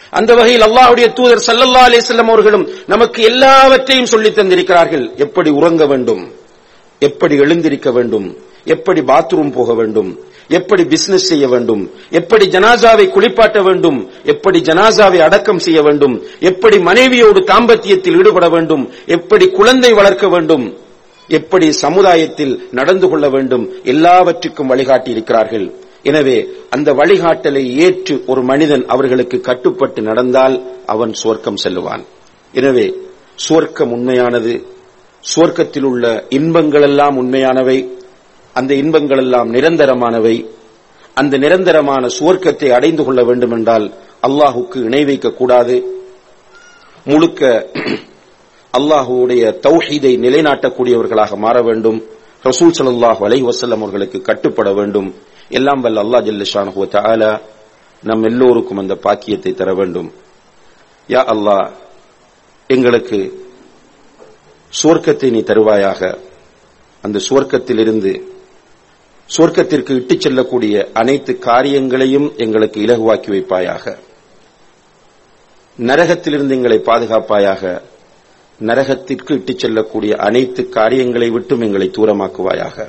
அந்த 0.10 0.36
வகையில் 0.36 0.62
அல்லாஹுடைய 0.62 1.14
தூதர் 1.14 1.44
சல்லல்லா 1.48 1.86
அலிசல்லம் 1.88 2.30
அவர்களும் 2.30 2.70
நமக்கு 2.88 3.24
எல்லாவற்றையும் 3.24 4.06
சொல்லி 4.06 4.30
தந்திருக்கிறார்கள். 4.30 5.16
எப்படி 5.16 5.50
உறங்க 5.50 5.86
வேண்டும்? 5.86 6.34
எப்படி 7.00 7.36
எழுந்திருக்க 7.36 7.92
வேண்டும்? 7.92 8.38
எப்படி 8.64 9.02
பாத்ரூம் 9.02 9.52
போக 9.52 9.74
வேண்டும்? 9.74 10.20
எப்படி 10.48 10.84
பிசினஸ் 10.84 11.28
செய்ய 11.28 11.48
வேண்டும்? 11.48 11.92
எப்படி 12.10 12.48
ஜனாசாவை 12.48 13.10
குளிப்பாட்ட 13.10 13.64
வேண்டும்? 13.64 14.12
எப்படி 14.24 14.60
ஜனாசாவை 14.60 15.18
அடக்கம் 15.18 15.60
செய்ய 15.60 15.82
வேண்டும்? 15.82 16.24
எப்படி 16.40 16.80
மனைவியோடு 16.80 17.40
தாம்பத்தியத்தில் 17.40 18.18
ஈடுபட 18.18 18.50
வேண்டும்? 18.50 18.92
எப்படி 19.06 19.50
குழந்தை 19.50 19.94
வளர்க்க 19.94 20.28
வேண்டும்? 20.28 20.84
எப்படி 21.30 21.72
சமுதாயத்தில் 21.72 22.70
நடந்து 22.72 23.10
கொள்ள 23.10 23.30
வேண்டும் 23.30 23.66
எல்லாவற்றுக்கும் 23.84 24.68
வழிகாட்டி 24.68 25.12
இருக்கிறார்கள் 25.12 25.66
எனவே 26.04 26.38
அந்த 26.70 26.94
வழிகாட்டலை 26.94 27.64
ஏற்று 27.76 28.24
ஒரு 28.28 28.42
மனிதன் 28.44 28.86
அவர்களுக்கு 28.86 29.42
கட்டுப்பட்டு 29.42 30.02
நடந்தால் 30.02 30.56
அவன் 30.86 31.14
சுவர்க்கம் 31.24 31.62
செல்லுவான். 31.64 32.04
எனவே 32.54 32.86
சுவர்க்கம் 33.48 33.92
உண்மையானது 33.92 34.54
சுவர்க்கத்தில் 35.24 35.84
உள்ள 35.84 36.26
இன்பங்களெல்லாம் 36.30 37.16
உண்மையானவை 37.18 37.78
அந்த 38.54 38.74
இன்பங்களெல்லாம் 38.74 39.50
நிரந்தரமானவை. 39.50 40.46
அந்த 41.14 41.38
நிரந்தரமான 41.38 42.08
சுவர்க்கத்தை 42.08 42.70
அடைந்து 42.72 43.04
கொள்ள 43.04 43.24
வேண்டும் 43.24 43.52
என்றால் 43.52 43.94
அல்லாஹுக்கு 44.24 44.78
இணை 44.84 45.06
வைக்க 45.06 45.30
கூடாது 45.30 45.76
முழுக்க 47.06 47.70
அல்லாஹுடைய 48.78 49.60
தௌஹீதை 49.62 50.12
நிலைநாட்டக்கூடியவர்களாக 50.18 51.38
மாற 51.38 51.62
வேண்டும். 51.62 52.04
ரசூல் 52.44 52.74
சல்லாஹ் 52.80 53.24
அலை 53.24 53.44
வசல்லம் 53.44 53.82
அவர்களுக்கு 53.82 54.22
கட்டுப்பட 54.22 54.74
வேண்டும். 54.74 55.16
எல்லாம் 55.50 55.82
வல்ல 55.82 56.04
அல்லா 56.04 56.20
ஜல்லஷானு 56.24 56.86
தஆலா 56.86 57.40
நம் 58.04 58.24
எல்லோருக்கும் 58.24 58.78
அந்த 58.78 58.96
பாக்கியத்தை 58.96 59.54
தர 59.54 59.74
வேண்டும். 59.74 60.14
யா 61.08 61.22
அல்லாஹ் 61.34 61.72
எங்களுக்கு 62.68 63.48
சுவர்க்கத்தை 64.84 65.32
நீ 65.32 65.40
தருவாயாக. 65.40 66.18
அந்த 67.02 67.20
சுவர்க்கத்திலிருந்து 67.30 68.14
சுவர்க்கத்திற்கு 69.38 69.92
இட்டுச் 69.92 70.22
செல்லக்கூடிய 70.22 70.90
அனைத்து 70.94 71.40
காரியங்களையும் 71.40 72.34
எங்களுக்கு 72.36 72.80
இலகுவாக்கி 72.82 73.30
வைப்பாயாக. 73.36 73.98
நரகத்திலிருந்து 75.80 76.56
எங்களை 76.56 76.78
பாதுகாப்பாயாக. 76.78 77.82
நரகத்திற்கு 78.60 79.32
இட்டுச் 79.32 79.60
செல்லக்கூடிய 79.60 80.16
அனைத்து 80.16 80.70
காரியங்களை 80.70 81.30
விட்டும் 81.30 81.62
எங்களை 81.62 81.90
தூரமாக்குவாயாக. 81.90 82.88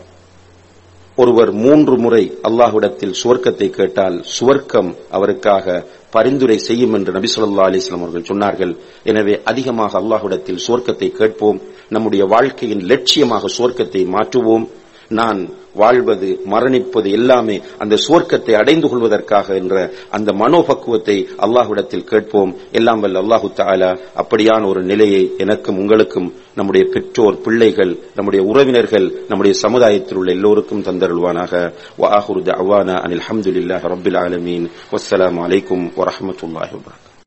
ஒருவர் 1.17 1.53
மூன்று 1.53 1.99
முறை 1.99 2.39
அல்லாஹ்விடத்தில் 2.43 3.15
சுவர்க்கத்தை 3.25 3.71
கேட்டால் 3.71 4.25
சுவர்க்கம் 4.41 4.95
அவருக்காக 5.11 5.87
பரிந்துரை 6.11 6.59
செய்யும் 6.59 6.95
என்று 6.95 7.13
நபி 7.13 7.33
சொல்லா 7.37 7.65
அலிஸ்லாம் 7.69 8.01
அவர்கள் 8.01 8.29
சொன்னார்கள். 8.29 8.77
எனவே 9.05 9.41
அதிகமாக 9.45 9.99
அல்லாஹ்விடத்தில் 10.01 10.59
சுவர்க்கத்தை 10.67 11.13
கேட்போம். 11.13 11.61
நம்முடைய 11.89 12.25
வாழ்க்கையின் 12.25 12.81
லட்சியமாக 12.81 13.45
சுவர்க்கத்தை 13.59 14.07
மாற்றுவோம். 14.07 14.69
நான் 15.09 15.49
வாழ்வது 15.75 16.41
மரணிப்பது 16.51 17.11
எல்லாமே 17.11 17.61
அந்த 17.79 17.97
சுவர்க்கத்தை 18.09 18.53
அடைந்து 18.53 18.89
கொள்வதற்காக 18.89 19.55
என்ற 19.55 19.91
அந்த 20.11 20.33
மனோபக்குவத்தை 20.33 21.27
அல்லாஹ்விடத்தில் 21.39 22.05
கேட்போம். 22.05 22.55
எல்லாம் 22.73 23.01
வல்ல 23.01 23.21
அல்லாஹு 23.21 23.53
தாலா 23.57 23.99
அப்படியான 24.17 24.67
ஒரு 24.67 24.83
நிலையை 24.83 25.35
எனக்கும் 25.39 25.79
உங்களுக்கும் 25.79 26.35
நம்முடைய 26.55 26.87
பெற்றோர் 26.93 27.41
பிள்ளைகள் 27.41 27.99
நம்முடைய 28.15 28.45
உறவினர்கள் 28.45 29.27
நம்முடைய 29.29 29.57
சமுதாயத்தில் 29.59 30.17
உள்ள 30.17 30.33
எல்லோருக்கும் 30.33 30.83
தந்தருள்வானாக. 30.83 31.73
வாஹுரு 31.99 32.41
அவானா 32.41 32.95
அனில் 33.03 33.23
அஹமதுல்லாஹ் 33.29 33.83
ரபில் 33.83 34.19
ஆலமீன். 34.19 34.71
வசலாம் 34.91 35.39
அலைக்கும் 35.39 35.93
வரமத்துல்லாஹ் 35.97 36.73
வபரகாத்துஹு 36.73 37.06